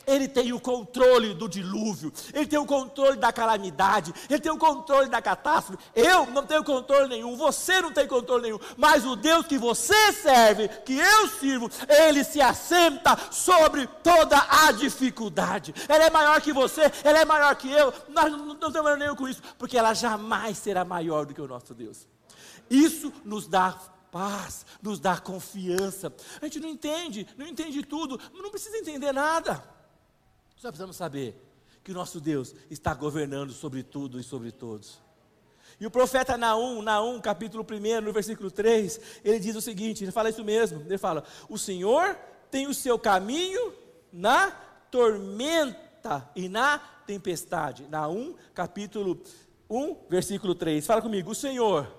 Ele 0.09 0.27
tem 0.27 0.51
o 0.51 0.59
controle 0.59 1.33
do 1.33 1.47
dilúvio, 1.47 2.11
Ele 2.33 2.47
tem 2.47 2.57
o 2.57 2.65
controle 2.65 3.17
da 3.17 3.31
calamidade, 3.31 4.13
Ele 4.29 4.39
tem 4.39 4.51
o 4.51 4.57
controle 4.57 5.07
da 5.07 5.21
catástrofe. 5.21 5.83
Eu 5.95 6.25
não 6.27 6.45
tenho 6.45 6.63
controle 6.63 7.07
nenhum, 7.07 7.37
você 7.37 7.79
não 7.81 7.91
tem 7.91 8.07
controle 8.07 8.43
nenhum, 8.43 8.59
mas 8.75 9.05
o 9.05 9.15
Deus 9.15 9.45
que 9.45 9.57
você 9.57 10.11
serve, 10.13 10.67
que 10.67 10.97
eu 10.97 11.27
sirvo, 11.27 11.69
Ele 11.87 12.23
se 12.23 12.41
assenta 12.41 13.17
sobre 13.31 13.85
toda 14.01 14.37
a 14.49 14.71
dificuldade. 14.71 15.73
Ela 15.87 16.05
é 16.05 16.09
maior 16.09 16.41
que 16.41 16.51
você, 16.51 16.91
ela 17.03 17.19
é 17.19 17.25
maior 17.25 17.55
que 17.55 17.71
eu, 17.71 17.93
nós 18.09 18.31
não, 18.31 18.55
não 18.55 18.71
temos 18.71 18.97
nenhum 18.97 19.15
com 19.15 19.27
isso, 19.27 19.41
porque 19.57 19.77
ela 19.77 19.93
jamais 19.93 20.57
será 20.57 20.83
maior 20.83 21.25
do 21.25 21.33
que 21.33 21.41
o 21.41 21.47
nosso 21.47 21.73
Deus. 21.73 22.07
Isso 22.69 23.13
nos 23.23 23.47
dá 23.47 23.77
paz, 24.11 24.65
nos 24.81 24.99
dá 24.99 25.17
confiança. 25.17 26.13
A 26.41 26.45
gente 26.45 26.59
não 26.59 26.69
entende, 26.69 27.27
não 27.37 27.45
entende 27.45 27.83
tudo, 27.83 28.19
não 28.33 28.49
precisa 28.49 28.77
entender 28.77 29.11
nada. 29.11 29.63
Só 30.59 30.67
precisamos 30.67 30.97
saber 30.97 31.41
que 31.85 31.91
o 31.91 31.93
nosso 31.93 32.19
Deus 32.19 32.53
está 32.69 32.93
governando 32.93 33.53
sobre 33.53 33.81
tudo 33.81 34.19
e 34.19 34.23
sobre 34.23 34.51
todos. 34.51 34.99
E 35.79 35.85
o 35.85 35.91
profeta 35.91 36.37
Naum, 36.37 36.81
Naum, 36.81 37.21
capítulo 37.21 37.65
1, 37.65 38.01
no 38.01 38.11
versículo 38.11 38.51
3, 38.51 38.99
ele 39.23 39.39
diz 39.39 39.55
o 39.55 39.61
seguinte: 39.61 40.03
ele 40.03 40.11
fala 40.11 40.29
isso 40.29 40.43
mesmo. 40.43 40.81
Ele 40.81 40.97
fala: 40.97 41.23
O 41.47 41.57
Senhor 41.57 42.13
tem 42.51 42.67
o 42.67 42.73
seu 42.73 42.99
caminho 42.99 43.73
na 44.11 44.51
tormenta 44.91 46.29
e 46.35 46.49
na 46.49 46.77
tempestade. 47.07 47.87
Naum, 47.87 48.35
capítulo 48.53 49.23
1, 49.69 49.95
versículo 50.09 50.53
3. 50.53 50.85
Fala 50.85 51.01
comigo: 51.01 51.31
O 51.31 51.35
Senhor 51.35 51.89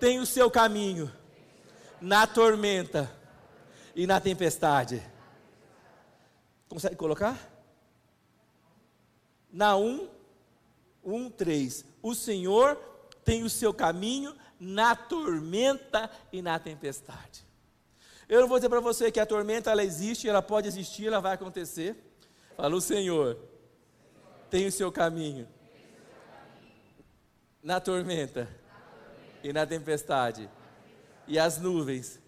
tem 0.00 0.18
o 0.18 0.24
seu 0.24 0.50
caminho 0.50 1.12
na 2.00 2.26
tormenta 2.26 3.14
e 3.94 4.06
na 4.06 4.18
tempestade. 4.18 5.02
Consegue 6.70 6.96
colocar? 6.96 7.55
Naum 9.56 10.06
1, 11.02 11.30
3. 11.30 11.86
O 12.02 12.14
Senhor 12.14 12.76
tem 13.24 13.42
o 13.42 13.48
seu 13.48 13.72
caminho 13.72 14.36
na 14.60 14.94
tormenta 14.94 16.10
e 16.30 16.42
na 16.42 16.58
tempestade. 16.58 17.46
Eu 18.28 18.42
não 18.42 18.48
vou 18.48 18.58
dizer 18.58 18.68
para 18.68 18.80
você 18.80 19.10
que 19.10 19.18
a 19.18 19.24
tormenta 19.24 19.70
ela 19.70 19.82
existe, 19.82 20.28
ela 20.28 20.42
pode 20.42 20.68
existir, 20.68 21.06
ela 21.06 21.20
vai 21.20 21.32
acontecer. 21.32 21.96
Fala, 22.54 22.76
o 22.76 22.82
Senhor 22.82 23.38
tem 24.50 24.66
o 24.66 24.72
seu 24.72 24.92
caminho 24.92 25.48
na 27.62 27.80
tormenta 27.80 28.46
e 29.42 29.54
na 29.54 29.64
tempestade. 29.64 30.50
E 31.26 31.38
as 31.38 31.58
nuvens 31.58 32.20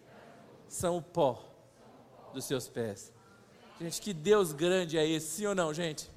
são 0.67 0.97
o 0.97 1.03
pó 1.03 1.45
dos 2.33 2.47
seus 2.47 2.69
pés. 2.69 3.13
Gente, 3.79 4.01
que 4.01 4.15
Deus 4.15 4.55
grande 4.55 4.97
é 4.97 5.07
esse, 5.07 5.27
sim 5.27 5.47
ou 5.47 5.55
não, 5.55 5.75
gente? 5.75 6.17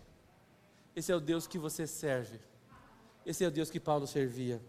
Esse 0.96 1.12
é 1.12 1.16
o 1.16 1.20
Deus 1.20 1.48
que 1.48 1.58
você 1.58 1.88
serve. 1.88 2.40
Esse 3.26 3.44
é 3.44 3.48
o 3.48 3.52
Deus 3.52 3.70
que 3.70 3.80
Paulo 3.80 4.08
servia. 4.08 4.62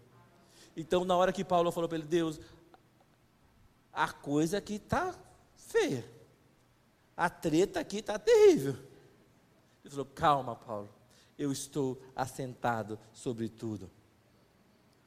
Então, 0.75 1.03
na 1.05 1.15
hora 1.15 1.33
que 1.33 1.43
Paulo 1.43 1.71
falou 1.71 1.87
para 1.87 1.97
ele, 1.97 2.07
Deus, 2.07 2.39
a 3.91 4.11
coisa 4.11 4.57
aqui 4.57 4.75
está 4.75 5.13
feia. 5.55 6.05
A 7.15 7.29
treta 7.29 7.79
aqui 7.79 7.97
está 7.97 8.17
terrível. 8.17 8.75
Ele 9.83 9.91
falou: 9.91 10.05
Calma, 10.05 10.55
Paulo. 10.55 10.89
Eu 11.37 11.51
estou 11.51 12.01
assentado 12.15 12.99
sobre 13.11 13.49
tudo. 13.49 13.89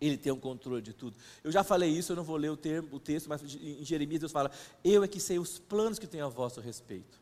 Ele 0.01 0.19
tem 0.19 0.31
o 0.31 0.35
um 0.35 0.41
controle 0.41 0.83
de 0.83 0.93
tudo. 0.93 1.17
Eu 1.43 1.51
já 1.51 1.65
falei 1.65 1.89
isso, 1.91 2.13
eu 2.13 2.17
não 2.17 2.25
vou 2.25 2.37
ler 2.37 2.51
o, 2.51 2.57
termo, 2.57 2.89
o 2.93 3.01
texto, 3.01 3.29
mas 3.29 3.43
em 3.43 3.85
Jeremias 3.85 4.21
Deus 4.21 4.33
fala: 4.33 4.51
Eu 4.85 5.03
é 5.03 5.09
que 5.09 5.19
sei 5.21 5.39
os 5.39 5.59
planos 5.59 5.99
que 5.99 6.07
tenho 6.07 6.27
a 6.27 6.29
vosso 6.29 6.61
respeito. 6.61 7.21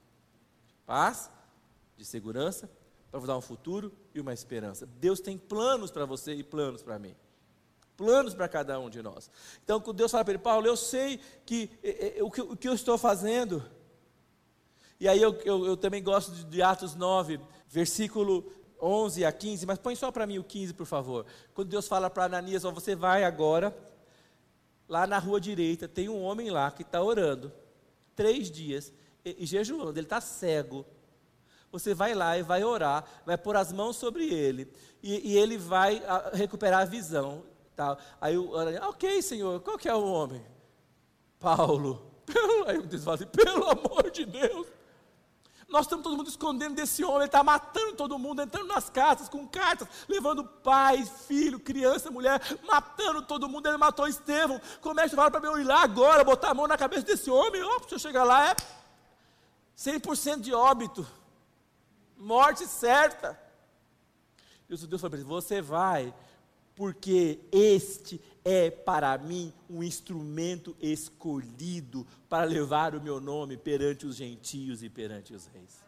Paz, 0.85 1.31
de 1.97 2.05
segurança, 2.05 2.69
para 3.15 3.21
vos 3.21 3.29
dar 3.29 3.39
um 3.39 3.41
futuro 3.41 3.93
e 4.13 4.19
uma 4.21 4.33
esperança. 4.33 4.87
Deus 4.87 5.21
tem 5.21 5.39
planos 5.39 5.93
para 5.93 6.05
você 6.05 6.35
e 6.35 6.43
planos 6.43 6.83
para 6.83 6.99
mim. 6.99 7.15
Planos 7.97 8.35
para 8.35 8.49
cada 8.49 8.81
um 8.81 8.91
de 8.91 9.01
nós. 9.03 9.31
Então, 9.63 9.81
quando 9.81 9.99
Deus 9.99 10.11
fala 10.11 10.25
para 10.25 10.33
ele, 10.35 10.43
Paulo, 10.43 10.67
eu 10.67 10.77
sei 10.77 11.21
que, 11.47 11.71
o, 12.21 12.29
que 12.29 12.57
que 12.57 12.69
eu 12.69 12.75
estou 12.75 12.99
fazendo. 12.99 13.65
E 14.99 15.07
aí 15.07 15.23
eu, 15.23 15.33
eu, 15.45 15.65
eu 15.65 15.77
também 15.77 16.03
gosto 16.03 16.33
de, 16.33 16.43
de 16.43 16.61
Atos 16.61 16.97
9, 16.97 17.39
versículo 17.69 18.53
11 18.83 19.25
a 19.25 19.31
15, 19.31 19.65
mas 19.65 19.79
põe 19.79 19.95
só 19.95 20.11
para 20.11 20.27
mim 20.27 20.39
o 20.39 20.45
15, 20.45 20.75
por 20.75 20.87
favor. 20.87 21.25
Quando 21.55 21.69
Deus 21.69 21.87
fala 21.87 22.11
para 22.11 22.25
Ananias, 22.25 22.65
ó, 22.65 22.73
você 22.73 22.97
vai 22.97 23.23
agora, 23.23 23.73
lá 24.89 25.07
na 25.07 25.21
rua 25.21 25.41
direita, 25.41 25.87
tem 25.87 26.09
um 26.09 26.21
homem 26.21 26.51
lá 26.51 26.69
que 26.73 26.83
está 26.83 27.01
orando, 27.01 27.53
três 28.17 28.51
dias, 28.51 28.93
e, 29.25 29.45
e 29.45 29.47
jejuando, 29.47 29.93
ele 29.93 30.01
está 30.01 30.21
cego, 30.21 30.85
você 31.75 31.93
vai 31.93 32.15
lá 32.15 32.39
e 32.39 32.43
vai 32.43 32.63
orar, 32.63 33.05
vai 33.27 33.37
pôr 33.37 33.57
as 33.57 33.73
mãos 33.73 33.97
sobre 33.97 34.33
ele, 34.33 34.71
e, 35.03 35.33
e 35.33 35.37
ele 35.37 35.59
vai 35.59 36.01
a, 36.07 36.17
ah, 36.17 36.31
recuperar 36.33 36.83
a 36.83 36.85
visão. 36.85 37.43
Tal. 37.75 37.99
Aí 38.21 38.39
o 38.39 38.53
ok, 38.89 39.21
senhor, 39.21 39.61
qual 39.61 39.77
que 39.77 39.89
é 39.89 39.95
o 39.95 40.05
homem? 40.05 40.41
Paulo. 41.41 42.13
Aí 42.69 42.81
Deus 42.81 43.03
fala 43.03 43.17
assim, 43.17 43.27
pelo 43.27 43.69
amor 43.69 44.09
de 44.13 44.25
Deus. 44.25 44.69
Nós 45.69 45.87
estamos 45.87 46.05
todo 46.05 46.17
mundo 46.17 46.29
escondendo 46.29 46.77
desse 46.77 47.03
homem, 47.03 47.17
ele 47.17 47.25
está 47.25 47.43
matando 47.43 47.97
todo 47.97 48.21
mundo, 48.21 48.41
entrando 48.41 48.69
nas 48.69 48.89
casas 48.89 49.29
com 49.29 49.45
cartas, 49.49 49.89
levando 50.09 50.45
pai, 50.45 51.05
filho, 51.27 51.59
criança, 51.59 52.09
mulher, 52.09 52.41
matando 52.63 53.21
todo 53.23 53.49
mundo. 53.49 53.67
Ele 53.67 53.77
matou 53.77 54.07
Estevão. 54.07 54.61
Como 54.81 55.01
é 55.01 55.09
que 55.09 55.17
fala 55.17 55.29
para 55.33 55.41
mim 55.41 55.49
eu 55.49 55.59
ir 55.59 55.65
lá 55.65 55.83
agora, 55.83 56.23
botar 56.23 56.51
a 56.51 56.55
mão 56.55 56.69
na 56.69 56.79
cabeça 56.79 57.03
desse 57.03 57.29
homem? 57.29 57.61
Oh, 57.65 57.81
se 57.89 57.97
eu 57.97 57.99
chegar 57.99 58.23
lá, 58.23 58.51
é 58.51 58.57
100% 59.77 60.41
de 60.41 60.55
óbito 60.55 61.05
morte 62.17 62.67
certa. 62.67 63.39
O 64.69 64.87
Deus 64.87 65.01
falou 65.01 65.11
para 65.11 65.21
ele: 65.21 65.29
Você 65.29 65.61
vai, 65.61 66.15
porque 66.75 67.41
este 67.53 68.21
é 68.45 68.71
para 68.71 69.17
mim 69.19 69.53
um 69.71 69.83
instrumento 69.83 70.77
escolhido 70.81 72.07
para 72.29 72.45
levar 72.45 72.95
o 72.95 73.01
meu 73.01 73.21
nome 73.21 73.57
perante 73.57 74.07
os 74.07 74.17
gentios 74.17 74.83
e 74.83 74.91
perante 74.91 75.33
os 75.35 75.47
reis. 75.47 75.83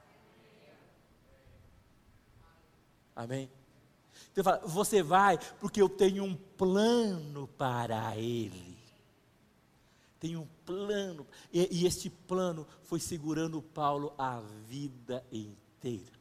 Amém? 3.14 3.50
Então 4.30 4.44
fala, 4.44 4.60
você 4.66 5.02
vai 5.02 5.38
porque 5.58 5.80
eu 5.80 5.88
tenho 5.88 6.22
um 6.22 6.36
plano 6.36 7.48
para 7.56 8.16
ele. 8.16 8.76
Tem 10.20 10.36
um 10.36 10.46
plano. 10.64 11.26
E, 11.52 11.82
e 11.82 11.86
este 11.86 12.10
plano 12.10 12.66
foi 12.82 13.00
segurando 13.00 13.60
Paulo 13.60 14.12
a 14.18 14.40
vida 14.68 15.24
inteira. 15.32 16.15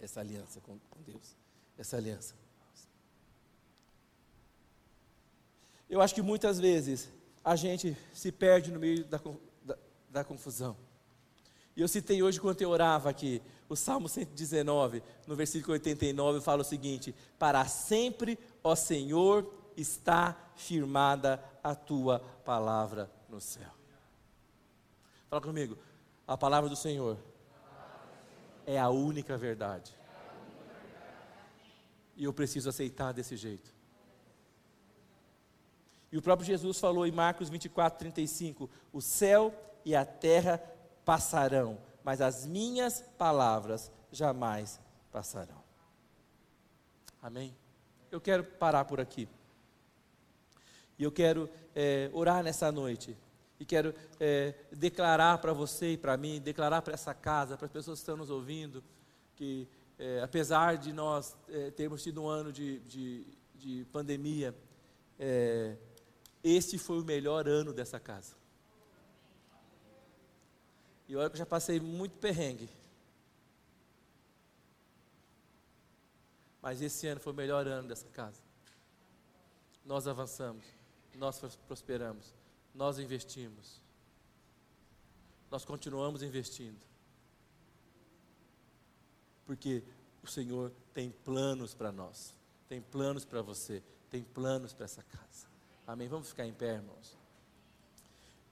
Essa 0.00 0.20
aliança 0.20 0.60
com, 0.60 0.78
com 0.90 1.02
Deus. 1.02 1.36
Essa 1.78 1.96
aliança. 1.96 2.34
Eu 5.88 6.00
acho 6.00 6.14
que 6.14 6.22
muitas 6.22 6.58
vezes 6.58 7.08
a 7.44 7.54
gente 7.54 7.96
se 8.12 8.32
perde 8.32 8.72
no 8.72 8.80
meio 8.80 9.04
da, 9.04 9.20
da, 9.62 9.78
da 10.10 10.24
confusão. 10.24 10.76
E 11.76 11.80
eu 11.80 11.88
citei 11.88 12.22
hoje, 12.22 12.40
quando 12.40 12.60
eu 12.62 12.70
orava 12.70 13.10
aqui, 13.10 13.40
o 13.68 13.76
Salmo 13.76 14.08
119, 14.08 15.02
no 15.26 15.36
versículo 15.36 15.74
89, 15.74 16.40
fala 16.40 16.62
o 16.62 16.64
seguinte: 16.64 17.14
Para 17.38 17.64
sempre, 17.66 18.38
ó 18.64 18.74
Senhor, 18.74 19.52
está 19.76 20.36
firmada 20.56 21.42
a 21.62 21.74
tua 21.74 22.20
palavra 22.44 23.10
no 23.28 23.40
céu. 23.40 23.70
Fala 25.28 25.42
comigo, 25.42 25.76
a 26.26 26.36
palavra 26.36 26.70
do 26.70 26.76
Senhor 26.76 27.18
é 28.66 28.78
a 28.78 28.88
única 28.90 29.38
verdade. 29.38 29.96
E 32.16 32.24
eu 32.24 32.32
preciso 32.32 32.68
aceitar 32.68 33.12
desse 33.12 33.36
jeito. 33.36 33.74
E 36.10 36.18
o 36.18 36.22
próprio 36.22 36.46
Jesus 36.46 36.78
falou 36.78 37.06
em 37.06 37.12
Marcos 37.12 37.48
24, 37.48 37.98
35: 37.98 38.68
O 38.92 39.00
céu 39.00 39.54
e 39.84 39.94
a 39.94 40.04
terra 40.04 40.58
passarão, 41.04 41.78
mas 42.02 42.20
as 42.20 42.46
minhas 42.46 43.02
palavras 43.16 43.90
jamais 44.10 44.80
passarão. 45.12 45.62
Amém? 47.22 47.54
Eu 48.10 48.20
quero 48.20 48.44
parar 48.44 48.84
por 48.84 49.00
aqui. 49.00 49.28
E 50.98 51.04
eu 51.04 51.12
quero 51.12 51.50
é, 51.74 52.10
orar 52.12 52.42
nessa 52.42 52.72
noite. 52.72 53.16
E 53.58 53.64
quero 53.64 53.94
é, 54.20 54.54
declarar 54.70 55.38
para 55.38 55.52
você 55.52 55.92
e 55.92 55.96
para 55.96 56.16
mim, 56.16 56.40
declarar 56.40 56.82
para 56.82 56.94
essa 56.94 57.14
casa, 57.14 57.56
para 57.56 57.66
as 57.66 57.72
pessoas 57.72 57.98
que 57.98 58.02
estão 58.02 58.16
nos 58.16 58.30
ouvindo, 58.30 58.84
que 59.34 59.66
é, 59.98 60.20
apesar 60.22 60.76
de 60.76 60.92
nós 60.92 61.36
é, 61.48 61.70
termos 61.70 62.02
tido 62.02 62.22
um 62.22 62.28
ano 62.28 62.52
de, 62.52 62.80
de, 62.80 63.26
de 63.54 63.86
pandemia, 63.92 64.54
é, 65.18 65.76
este 66.44 66.78
foi 66.78 67.00
o 67.00 67.04
melhor 67.04 67.48
ano 67.48 67.72
dessa 67.72 67.98
casa. 67.98 68.34
E 71.08 71.16
olha 71.16 71.30
que 71.30 71.34
eu 71.34 71.38
já 71.38 71.46
passei 71.46 71.80
muito 71.80 72.18
perrengue. 72.18 72.68
Mas 76.60 76.82
esse 76.82 77.06
ano 77.06 77.20
foi 77.20 77.32
o 77.32 77.36
melhor 77.36 77.66
ano 77.66 77.88
dessa 77.88 78.08
casa. 78.08 78.40
Nós 79.84 80.08
avançamos, 80.08 80.64
nós 81.14 81.38
prosperamos, 81.68 82.34
nós 82.76 82.98
investimos. 82.98 83.80
Nós 85.50 85.64
continuamos 85.64 86.22
investindo. 86.22 86.78
Porque 89.46 89.82
o 90.22 90.26
Senhor 90.26 90.72
tem 90.92 91.10
planos 91.10 91.72
para 91.72 91.90
nós, 91.90 92.34
tem 92.68 92.80
planos 92.80 93.24
para 93.24 93.40
você, 93.42 93.82
tem 94.10 94.22
planos 94.22 94.72
para 94.72 94.84
essa 94.84 95.02
casa. 95.02 95.46
Amém? 95.86 96.08
Vamos 96.08 96.28
ficar 96.28 96.46
em 96.46 96.52
pé, 96.52 96.74
irmãos. 96.74 97.16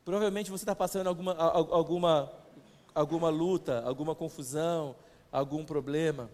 Provavelmente 0.05 0.51
você 0.51 0.63
está 0.63 0.75
passando 0.75 1.09
alguma, 1.09 1.35
alguma, 1.35 2.33
alguma 2.95 3.29
luta, 3.29 3.83
alguma 3.85 4.15
confusão, 4.15 4.95
algum 5.33 5.65
problema. 5.65 6.31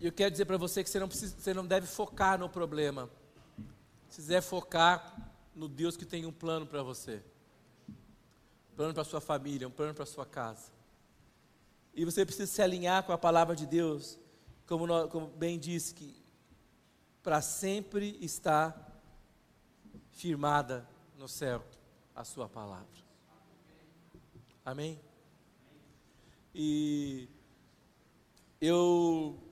E 0.00 0.06
eu 0.06 0.12
quero 0.12 0.30
dizer 0.30 0.44
para 0.44 0.56
você 0.56 0.84
que 0.84 0.90
você 0.90 0.98
não, 0.98 1.08
precisa, 1.08 1.34
você 1.38 1.54
não 1.54 1.66
deve 1.66 1.86
focar 1.86 2.38
no 2.38 2.48
problema. 2.48 3.08
Se 4.08 4.16
quiser 4.16 4.42
focar 4.42 5.32
no 5.54 5.68
Deus 5.68 5.96
que 5.96 6.04
tem 6.04 6.26
um 6.26 6.32
plano 6.32 6.66
para 6.66 6.82
você. 6.82 7.22
Um 8.72 8.76
plano 8.76 8.94
para 8.94 9.04
sua 9.04 9.20
família, 9.20 9.66
um 9.66 9.70
plano 9.70 9.94
para 9.94 10.04
sua 10.04 10.26
casa. 10.26 10.70
E 11.94 12.04
você 12.04 12.26
precisa 12.26 12.46
se 12.46 12.60
alinhar 12.60 13.04
com 13.04 13.12
a 13.12 13.18
palavra 13.18 13.56
de 13.56 13.66
Deus, 13.66 14.18
como, 14.66 14.86
nós, 14.86 15.10
como 15.10 15.28
bem 15.28 15.58
disse, 15.58 15.94
que 15.94 16.14
para 17.22 17.40
sempre 17.40 18.18
está 18.20 18.76
firmada 20.10 20.86
no 21.16 21.26
céu 21.26 21.64
a 22.14 22.22
sua 22.22 22.48
palavra. 22.48 22.86
Amém? 24.62 25.00
E 26.54 27.28
eu 28.60 29.45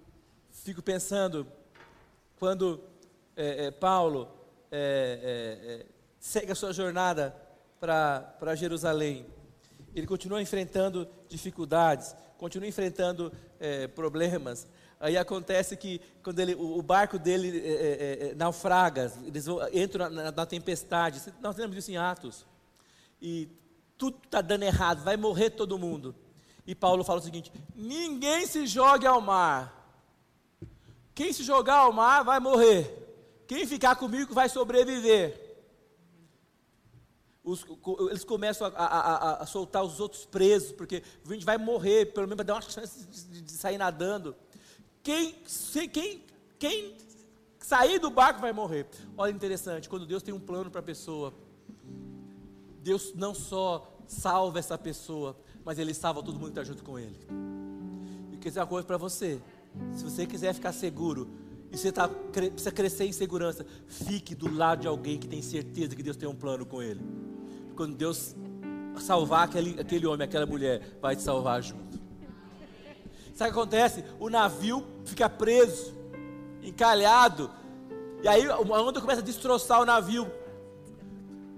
fico 0.64 0.80
pensando, 0.80 1.46
quando 2.38 2.80
é, 3.36 3.66
é, 3.66 3.70
Paulo 3.70 4.26
é, 4.72 5.60
é, 5.62 5.72
é 5.72 5.86
segue 6.18 6.52
a 6.52 6.54
sua 6.54 6.72
jornada 6.72 7.36
para 7.78 8.54
Jerusalém, 8.54 9.26
ele 9.94 10.06
continua 10.06 10.40
enfrentando 10.40 11.06
dificuldades, 11.28 12.16
continua 12.38 12.66
enfrentando 12.66 13.30
é, 13.60 13.86
problemas. 13.88 14.66
Aí 14.98 15.18
acontece 15.18 15.76
que 15.76 16.00
quando 16.22 16.38
ele, 16.38 16.54
o, 16.54 16.78
o 16.78 16.82
barco 16.82 17.18
dele 17.18 18.34
naufraga, 18.34 19.12
eles 19.22 19.44
vão, 19.44 19.60
entram 19.70 20.08
na, 20.08 20.32
na, 20.32 20.46
tempestade. 20.46 21.20
Nós 21.42 21.56
temos 21.56 21.76
isso 21.76 21.90
em 21.90 21.98
Atos. 21.98 22.46
E 23.20 23.50
tudo 23.98 24.16
está 24.24 24.40
dando 24.40 24.62
errado, 24.62 25.04
vai 25.04 25.18
morrer 25.18 25.50
todo 25.50 25.78
mundo. 25.78 26.14
E 26.66 26.74
Paulo 26.74 27.04
fala 27.04 27.20
o 27.20 27.22
seguinte: 27.22 27.52
ninguém 27.76 28.46
se 28.46 28.66
jogue 28.66 29.06
ao 29.06 29.20
mar. 29.20 29.83
Quem 31.14 31.32
se 31.32 31.42
jogar 31.42 31.76
ao 31.78 31.92
mar 31.92 32.24
vai 32.24 32.40
morrer. 32.40 33.02
Quem 33.46 33.66
ficar 33.66 33.96
comigo 33.96 34.34
vai 34.34 34.48
sobreviver 34.48 35.44
os, 37.44 37.64
eles 38.08 38.24
começam 38.24 38.66
a, 38.68 38.70
a, 38.70 39.42
a, 39.42 39.46
soltar 39.46 39.84
os 39.84 40.00
outros 40.00 40.24
presos, 40.24 40.72
porque 40.72 41.02
a 41.28 41.32
gente 41.32 41.44
vai 41.44 41.58
morrer, 41.58 42.06
pelo 42.06 42.26
menos 42.26 42.38
vai 42.38 42.46
dar 42.46 42.54
uma 42.54 42.62
chance 42.62 43.06
de, 43.06 43.42
de 43.42 43.52
sair 43.52 43.76
nadando. 43.76 44.34
Quem, 45.02 45.36
se, 45.46 45.86
quem, 45.86 46.22
quem 46.58 46.96
sair 47.58 47.98
do 47.98 48.08
barco 48.08 48.40
vai 48.40 48.54
morrer. 48.54 48.86
Olha 49.16 49.30
interessante, 49.30 49.90
quando 49.90 50.06
Deus 50.06 50.22
tem 50.22 50.32
um 50.32 50.40
plano 50.40 50.70
para 50.70 50.80
a 50.80 50.82
pessoa, 50.82 51.34
Deus 52.82 53.12
não 53.14 53.34
só 53.34 53.94
salva 54.06 54.58
essa 54.58 54.78
pessoa, 54.78 55.36
mas 55.62 55.78
Ele 55.78 55.92
salva 55.92 56.22
todo 56.22 56.38
mundo 56.38 56.52
que 56.52 56.60
está 56.60 56.64
junto 56.64 56.82
com 56.82 56.98
Ele. 56.98 57.18
E 58.32 58.38
quer 58.38 58.48
dizer 58.48 58.60
uma 58.60 58.66
coisa 58.66 58.86
para 58.86 58.96
você: 58.96 59.38
se 59.92 60.04
você 60.04 60.26
quiser 60.26 60.54
ficar 60.54 60.72
seguro, 60.72 61.28
e 61.70 61.76
você 61.76 61.90
tá, 61.90 62.08
precisa 62.08 62.70
crescer 62.70 63.04
em 63.04 63.12
segurança, 63.12 63.66
fique 63.86 64.34
do 64.34 64.52
lado 64.52 64.82
de 64.82 64.88
alguém 64.88 65.18
que 65.18 65.26
tem 65.26 65.42
certeza 65.42 65.96
que 65.96 66.02
Deus 66.02 66.16
tem 66.16 66.28
um 66.28 66.34
plano 66.34 66.64
com 66.64 66.82
ele 66.82 67.00
quando 67.74 67.96
Deus 67.96 68.36
salvar 69.00 69.44
aquele, 69.44 69.80
aquele 69.80 70.06
homem, 70.06 70.24
aquela 70.24 70.46
mulher, 70.46 70.96
vai 71.02 71.16
te 71.16 71.22
salvar 71.22 71.60
junto. 71.62 71.98
Sabe 73.34 73.50
o 73.50 73.52
que 73.52 73.58
acontece? 73.58 74.04
O 74.20 74.30
navio 74.30 74.86
fica 75.04 75.28
preso, 75.28 75.92
encalhado, 76.62 77.50
e 78.22 78.28
aí 78.28 78.48
a 78.48 78.56
onda 78.58 79.00
começa 79.00 79.20
a 79.20 79.24
destroçar 79.24 79.80
o 79.80 79.84
navio. 79.84 80.30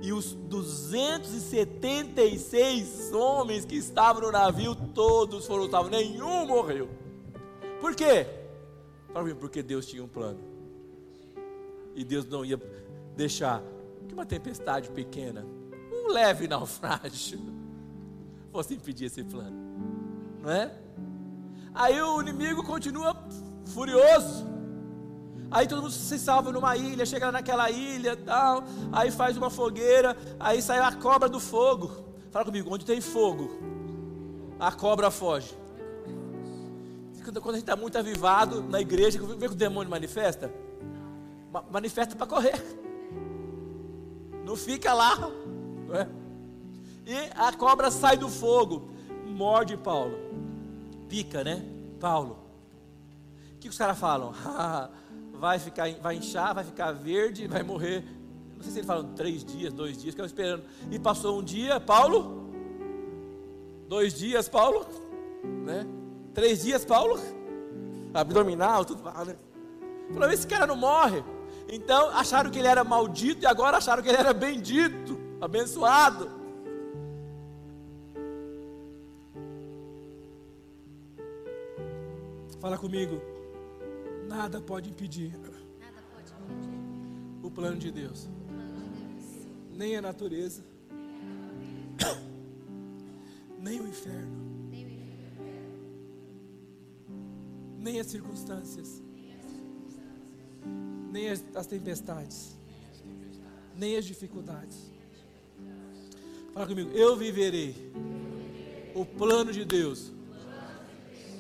E 0.01 0.11
os 0.13 0.35
276 0.35 3.13
homens 3.13 3.65
que 3.65 3.77
estavam 3.77 4.21
no 4.23 4.33
navio, 4.33 4.75
todos 4.75 5.47
foram 5.47 5.71
salvos, 5.71 5.91
nenhum 5.91 6.47
morreu. 6.47 6.89
Por 7.87 7.95
quê? 7.95 8.27
Porque 9.39 9.63
Deus 9.63 9.87
tinha 9.87 10.03
um 10.03 10.09
plano. 10.09 10.41
E 11.95 12.03
Deus 12.03 12.27
não 12.27 12.45
ia 12.45 12.61
deixar 13.15 13.63
que 14.09 14.13
uma 14.13 14.27
tempestade 14.27 14.91
pequena 14.91 15.47
um 15.93 16.13
leve 16.13 16.49
naufrágio 16.51 17.39
fosse 18.51 18.75
impedir 18.75 19.05
esse 19.05 19.23
plano, 19.23 19.57
não 20.43 20.51
é? 20.51 20.75
Aí 21.73 22.03
o 22.03 22.21
inimigo 22.21 22.65
continua 22.65 23.17
furioso. 23.67 24.45
Aí 25.49 25.69
todo 25.69 25.83
mundo 25.83 25.93
se 25.93 26.19
salva 26.19 26.51
numa 26.51 26.77
ilha, 26.77 27.07
chega 27.07 27.31
naquela 27.31 27.71
ilha, 27.71 28.17
tal, 28.17 28.65
aí 28.91 29.13
faz 29.13 29.37
uma 29.37 29.49
fogueira, 29.49 30.17
aí 30.41 30.61
sai 30.61 30.81
a 30.81 30.91
cobra 30.91 31.29
do 31.29 31.39
fogo. 31.39 31.93
Fala 32.33 32.45
comigo, 32.45 32.69
onde 32.69 32.85
tem 32.85 33.01
fogo, 33.01 33.49
a 34.59 34.73
cobra 34.73 35.09
foge. 35.09 35.66
Quando 37.33 37.51
a 37.51 37.53
gente 37.53 37.63
está 37.63 37.77
muito 37.77 37.99
avivado 37.99 38.63
na 38.63 38.81
igreja, 38.81 39.19
vê 39.19 39.47
que 39.49 39.55
o 39.55 39.57
demônio 39.57 39.91
manifesta? 39.91 40.53
Manifesta 41.71 42.15
para 42.15 42.27
correr. 42.27 42.61
Não 44.45 44.57
fica 44.57 44.93
lá 44.93 45.31
é? 45.93 46.07
E 47.07 47.31
a 47.37 47.53
cobra 47.53 47.91
sai 47.91 48.17
do 48.17 48.29
fogo, 48.29 48.91
morde 49.25 49.77
Paulo, 49.77 50.17
pica, 51.09 51.45
né? 51.45 51.65
Paulo. 52.01 52.39
O 53.55 53.59
que 53.59 53.69
os 53.69 53.79
caras 53.79 53.99
falam? 53.99 54.33
vai 55.35 55.59
ficar, 55.59 55.91
vai 55.95 56.17
inchar, 56.17 56.55
vai 56.55 56.65
ficar 56.65 56.93
verde, 56.93 57.47
vai 57.47 57.63
morrer. 57.63 58.05
Não 58.57 58.63
sei 58.63 58.73
se 58.73 58.79
eles 58.79 58.87
falam 58.87 59.15
três 59.15 59.45
dias, 59.45 59.73
dois 59.73 59.99
dias, 59.99 60.15
ficam 60.15 60.27
esperando. 60.27 60.65
E 60.91 60.99
passou 60.99 61.39
um 61.39 61.43
dia, 61.43 61.79
Paulo 61.79 62.47
Dois 63.89 64.15
dias, 64.15 64.49
Paulo, 64.49 64.85
né? 65.65 65.87
Três 66.37 66.63
dias, 66.63 66.85
Paulo, 66.85 67.19
abdominal, 68.13 68.85
tudo, 68.85 69.03
né? 69.03 69.35
Falou, 70.13 70.31
esse 70.31 70.47
cara 70.47 70.67
não 70.67 70.77
morre. 70.77 71.25
Então 71.67 72.11
acharam 72.11 72.51
que 72.51 72.59
ele 72.59 72.69
era 72.69 72.85
maldito 72.85 73.45
e 73.45 73.47
agora 73.47 73.79
acharam 73.79 74.03
que 74.03 74.11
ele 74.11 74.19
era 74.19 74.35
bendito, 74.35 75.19
abençoado. 75.41 76.31
Fala 82.61 82.77
comigo. 82.77 83.19
Nada 84.29 84.61
pode 84.61 84.91
impedir. 84.91 85.33
Nada 85.39 86.03
pode 86.13 86.33
impedir. 86.33 87.43
O 87.43 87.51
plano 87.51 87.79
de 87.79 87.91
Deus. 87.91 88.29
Nem 89.73 89.97
a 89.97 90.03
natureza. 90.03 90.63
Nem 93.59 93.81
o 93.81 93.89
inferno. 93.89 94.46
Nem 97.87 98.01
as 98.01 98.09
circunstâncias. 98.09 99.01
Nem 101.13 101.29
as, 101.29 101.45
as 101.55 101.69
tempestades. 101.69 102.59
Nem 103.77 103.97
as 103.97 104.05
dificuldades. 104.05 104.91
Fala 106.53 106.67
comigo. 106.67 106.91
Eu 106.91 107.17
viverei 107.17 107.93
o 108.93 109.07
plano 109.07 109.53
de 109.53 109.65
Deus 109.65 110.13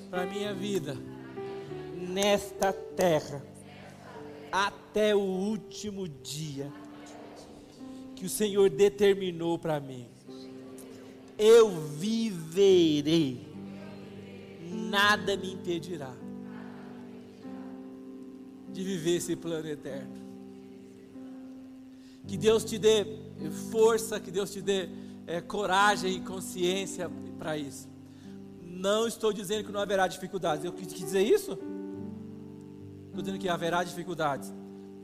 para 0.09 0.25
minha 0.25 0.55
vida 0.55 0.97
nesta 1.97 2.73
terra 2.73 3.45
até 4.53 5.17
o 5.17 5.19
último 5.19 6.07
dia 6.07 6.73
que 8.15 8.25
o 8.25 8.31
Senhor 8.31 8.71
determinou 8.71 9.59
para 9.59 9.81
mim. 9.81 10.07
Eu 11.37 11.71
viverei, 11.71 13.45
nada 14.63 15.37
me 15.37 15.53
impedirá 15.53 16.15
de 18.77 18.85
viver 18.85 19.17
esse 19.17 19.35
plano 19.35 19.67
eterno. 19.67 20.13
Que 22.27 22.37
Deus 22.37 22.63
te 22.63 22.77
dê 22.77 23.07
força, 23.71 24.21
que 24.21 24.31
Deus 24.31 24.51
te 24.51 24.61
dê 24.61 24.91
é, 25.27 25.41
coragem 25.41 26.17
e 26.17 26.21
consciência 26.21 27.11
para 27.39 27.57
isso. 27.57 27.89
Não 28.63 29.07
estou 29.07 29.33
dizendo 29.33 29.65
que 29.65 29.73
não 29.73 29.81
haverá 29.81 30.07
dificuldades. 30.07 30.63
Eu 30.63 30.73
quis 30.75 30.89
dizer 30.89 31.23
isso? 31.23 31.53
Estou 33.07 33.23
dizendo 33.23 33.39
que 33.39 33.49
haverá 33.49 33.83
dificuldades. 33.83 34.53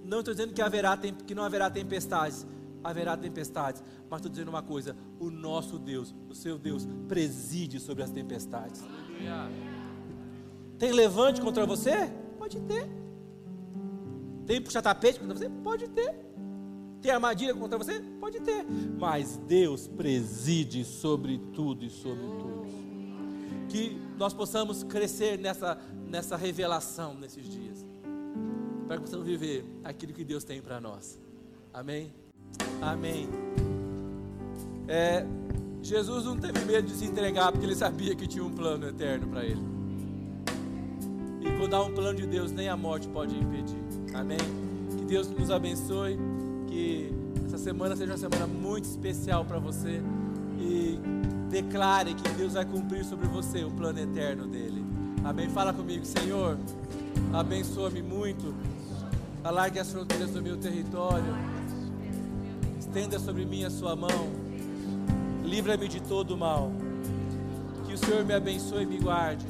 Não 0.05 0.19
estou 0.19 0.35
dizendo 0.35 0.53
que, 0.53 0.61
haverá, 0.61 0.95
que 0.97 1.35
não 1.35 1.43
haverá 1.43 1.71
tempestades. 1.71 2.47
Haverá 2.85 3.17
tempestades. 3.17 3.83
Mas 4.11 4.19
estou 4.19 4.31
dizendo 4.31 4.49
uma 4.49 4.63
coisa: 4.63 4.95
o 5.19 5.31
nosso 5.31 5.79
Deus, 5.79 6.15
o 6.29 6.35
seu 6.35 6.59
Deus, 6.59 6.87
preside 7.09 7.81
sobre 7.81 8.03
as 8.03 8.11
tempestades. 8.11 8.83
Tem 10.79 10.93
levante 10.93 11.41
contra 11.41 11.65
você? 11.65 12.13
Pode 12.37 12.61
ter. 12.61 13.02
Tem 14.47 14.61
puxa-tapete 14.61 15.21
contra 15.21 15.37
você? 15.37 15.49
Pode 15.49 15.89
ter. 15.89 16.15
Tem 17.01 17.11
armadilha 17.11 17.55
contra 17.55 17.79
você? 17.79 18.01
Pode 18.21 18.41
ter. 18.41 18.65
Mas 18.99 19.37
Deus 19.49 19.89
preside 19.89 20.85
sobre 20.85 21.39
tudo 21.53 21.85
e 21.85 21.91
sobre 21.91 22.23
tudo. 22.23 22.63
Que 23.69 23.97
nós 24.19 24.33
possamos 24.33 24.83
crescer 24.85 25.39
nessa, 25.39 25.79
nessa 26.07 26.37
revelação 26.37 27.15
nesses 27.15 27.49
dias 27.49 27.93
para 28.93 28.99
que 28.99 29.05
possamos 29.05 29.27
viver 29.27 29.65
aquilo 29.83 30.13
que 30.13 30.23
Deus 30.23 30.45
tem 30.45 30.61
para 30.61 30.79
nós. 30.79 31.19
Amém? 31.73 32.13
Amém. 32.83 33.27
É, 34.87 35.25
Jesus 35.83 36.27
não 36.27 36.37
teve 36.37 36.63
medo 36.67 36.89
de 36.89 36.93
se 36.93 37.07
entregar 37.07 37.51
porque 37.53 37.65
ele 37.65 37.75
sabia 37.75 38.15
que 38.15 38.27
tinha 38.27 38.45
um 38.45 38.53
plano 38.53 38.87
eterno 38.87 39.29
para 39.29 39.47
ele. 39.47 39.63
E 41.41 41.59
quando 41.59 41.75
há 41.75 41.83
um 41.83 41.95
plano 41.95 42.19
de 42.19 42.27
Deus, 42.27 42.53
nem 42.53 42.69
a 42.69 42.77
morte 42.77 43.09
pode 43.09 43.35
impedir. 43.35 43.83
Amém? 44.15 44.39
Que 44.97 45.05
Deus 45.05 45.29
nos 45.29 45.51
abençoe. 45.51 46.19
Que 46.69 47.13
essa 47.47 47.59
semana 47.59 47.97
seja 47.97 48.13
uma 48.13 48.19
semana 48.19 48.47
muito 48.47 48.85
especial 48.85 49.45
para 49.45 49.59
você. 49.59 50.01
E 50.59 50.99
declare 51.51 52.15
que 52.15 52.29
Deus 52.31 52.55
vai 52.55 52.65
cumprir 52.65 53.05
sobre 53.05 53.27
você 53.29 53.65
o 53.65 53.71
plano 53.71 53.99
eterno 53.99 54.47
dele. 54.47 54.85
Amém? 55.25 55.49
Fala 55.49 55.73
comigo, 55.73 56.05
Senhor. 56.05 56.57
Abençoa-me 57.33 58.03
muito 58.03 58.55
Alargue 59.45 59.81
as 59.81 59.91
fronteiras 59.91 60.31
do 60.31 60.41
meu 60.41 60.57
território. 60.57 61.35
Estenda 62.79 63.19
sobre 63.19 63.45
mim 63.45 63.65
a 63.65 63.71
sua 63.71 63.97
mão. 63.97 64.31
Livra-me 65.45 65.89
de 65.89 66.01
todo 66.01 66.35
o 66.35 66.37
mal. 66.37 66.71
Que 67.85 67.93
o 67.93 67.99
Senhor 67.99 68.25
me 68.25 68.33
abençoe 68.33 68.85
e 68.85 68.87
me 68.87 68.99
guarde. 68.99 69.45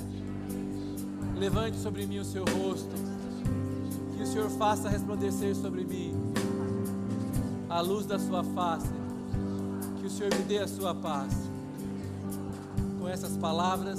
Levante 1.37 1.77
sobre 1.77 2.07
mim 2.07 2.21
o 2.21 2.25
seu 2.25 2.43
rosto. 2.43 3.12
Que 4.23 4.29
o 4.29 4.31
Senhor 4.31 4.51
faça 4.51 4.89
resplandecer 4.89 5.53
sobre 5.57 5.85
mim 5.85 6.15
a 7.69 7.81
luz 7.81 8.07
da 8.07 8.21
sua 8.21 8.45
face. 8.45 8.87
Que 9.99 10.07
o 10.07 10.11
Senhor 10.11 10.33
me 10.33 10.45
dê 10.45 10.59
a 10.59 10.69
sua 10.69 10.95
paz. 10.95 11.35
Com 13.01 13.09
essas 13.09 13.37
palavras, 13.37 13.99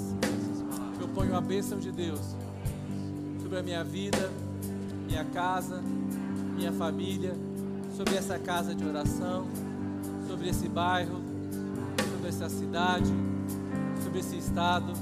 eu 1.01 1.09
ponho 1.09 1.35
a 1.35 1.41
bênção 1.41 1.77
de 1.77 1.91
Deus 1.91 2.21
sobre 3.41 3.59
a 3.59 3.63
minha 3.63 3.83
vida 3.83 4.31
minha 5.05 5.25
casa, 5.25 5.81
minha 6.55 6.71
família, 6.71 7.35
sobre 7.97 8.15
essa 8.15 8.39
casa 8.39 8.73
de 8.73 8.85
oração, 8.85 9.45
sobre 10.25 10.47
esse 10.47 10.69
bairro, 10.69 11.21
sobre 12.13 12.29
essa 12.29 12.47
cidade, 12.47 13.11
sobre 14.01 14.19
esse 14.19 14.37
estado 14.37 14.93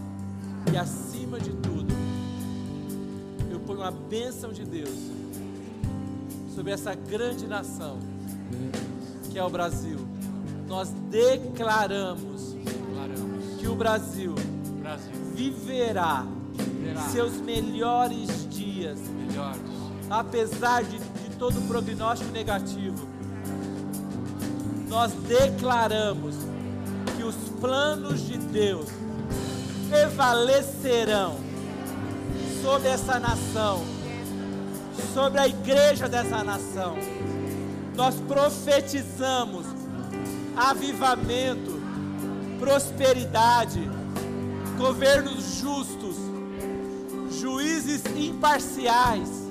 e 0.74 0.76
acima 0.76 1.40
de 1.40 1.52
tudo, 1.52 1.94
eu 3.82 3.88
ponho 3.88 3.88
a 3.88 3.92
bênção 3.92 4.54
de 4.54 4.64
Deus 4.64 4.96
sobre 6.54 6.72
essa 6.72 6.94
grande 6.94 7.48
nação 7.48 7.98
que 9.32 9.40
é 9.40 9.44
o 9.44 9.50
Brasil. 9.50 9.98
Nós 10.68 10.90
declaramos, 11.10 12.56
que 13.60 13.68
o 13.68 13.76
Brasil. 13.76 14.36
Viverá, 15.34 16.26
seus 17.12 17.38
melhores 17.38 18.48
dias. 18.50 19.00
Apesar 20.10 20.84
de, 20.84 20.98
de 21.00 21.36
todo 21.40 21.60
prognóstico 21.68 22.32
negativo, 22.32 23.08
nós 24.88 25.14
declaramos 25.14 26.36
que 27.16 27.24
os 27.24 27.36
planos 27.60 28.22
de 28.28 28.38
Deus 28.38 28.88
prevalecerão 29.90 31.51
sobre 32.62 32.90
essa 32.90 33.20
nação, 33.20 33.84
sobre 35.14 35.40
a 35.40 35.48
igreja 35.48 36.08
dessa 36.08 36.44
nação. 36.44 36.96
Nós 37.96 38.16
profetizamos 38.28 39.66
avivamento, 40.56 41.82
prosperidade, 42.60 43.90
governos 44.78 45.60
justos, 45.60 46.16
juízes 47.32 48.04
imparciais 48.16 49.42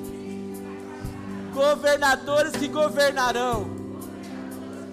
governadores 1.52 2.52
que 2.52 2.68
governarão 2.68 3.68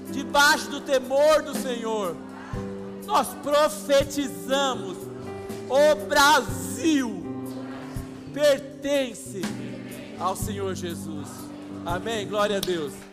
debaixo 0.10 0.69
do 0.69 0.82
temor 0.82 1.41
do 1.43 1.56
Senhor. 1.56 2.15
Nós 3.06 3.27
profetizamos: 3.43 4.97
o 5.69 5.95
Brasil 6.08 7.27
pertence 8.38 9.41
ao 10.19 10.36
Senhor 10.36 10.76
Jesus. 10.76 11.28
Amém. 11.84 12.28
Glória 12.28 12.58
a 12.58 12.60
Deus. 12.60 13.07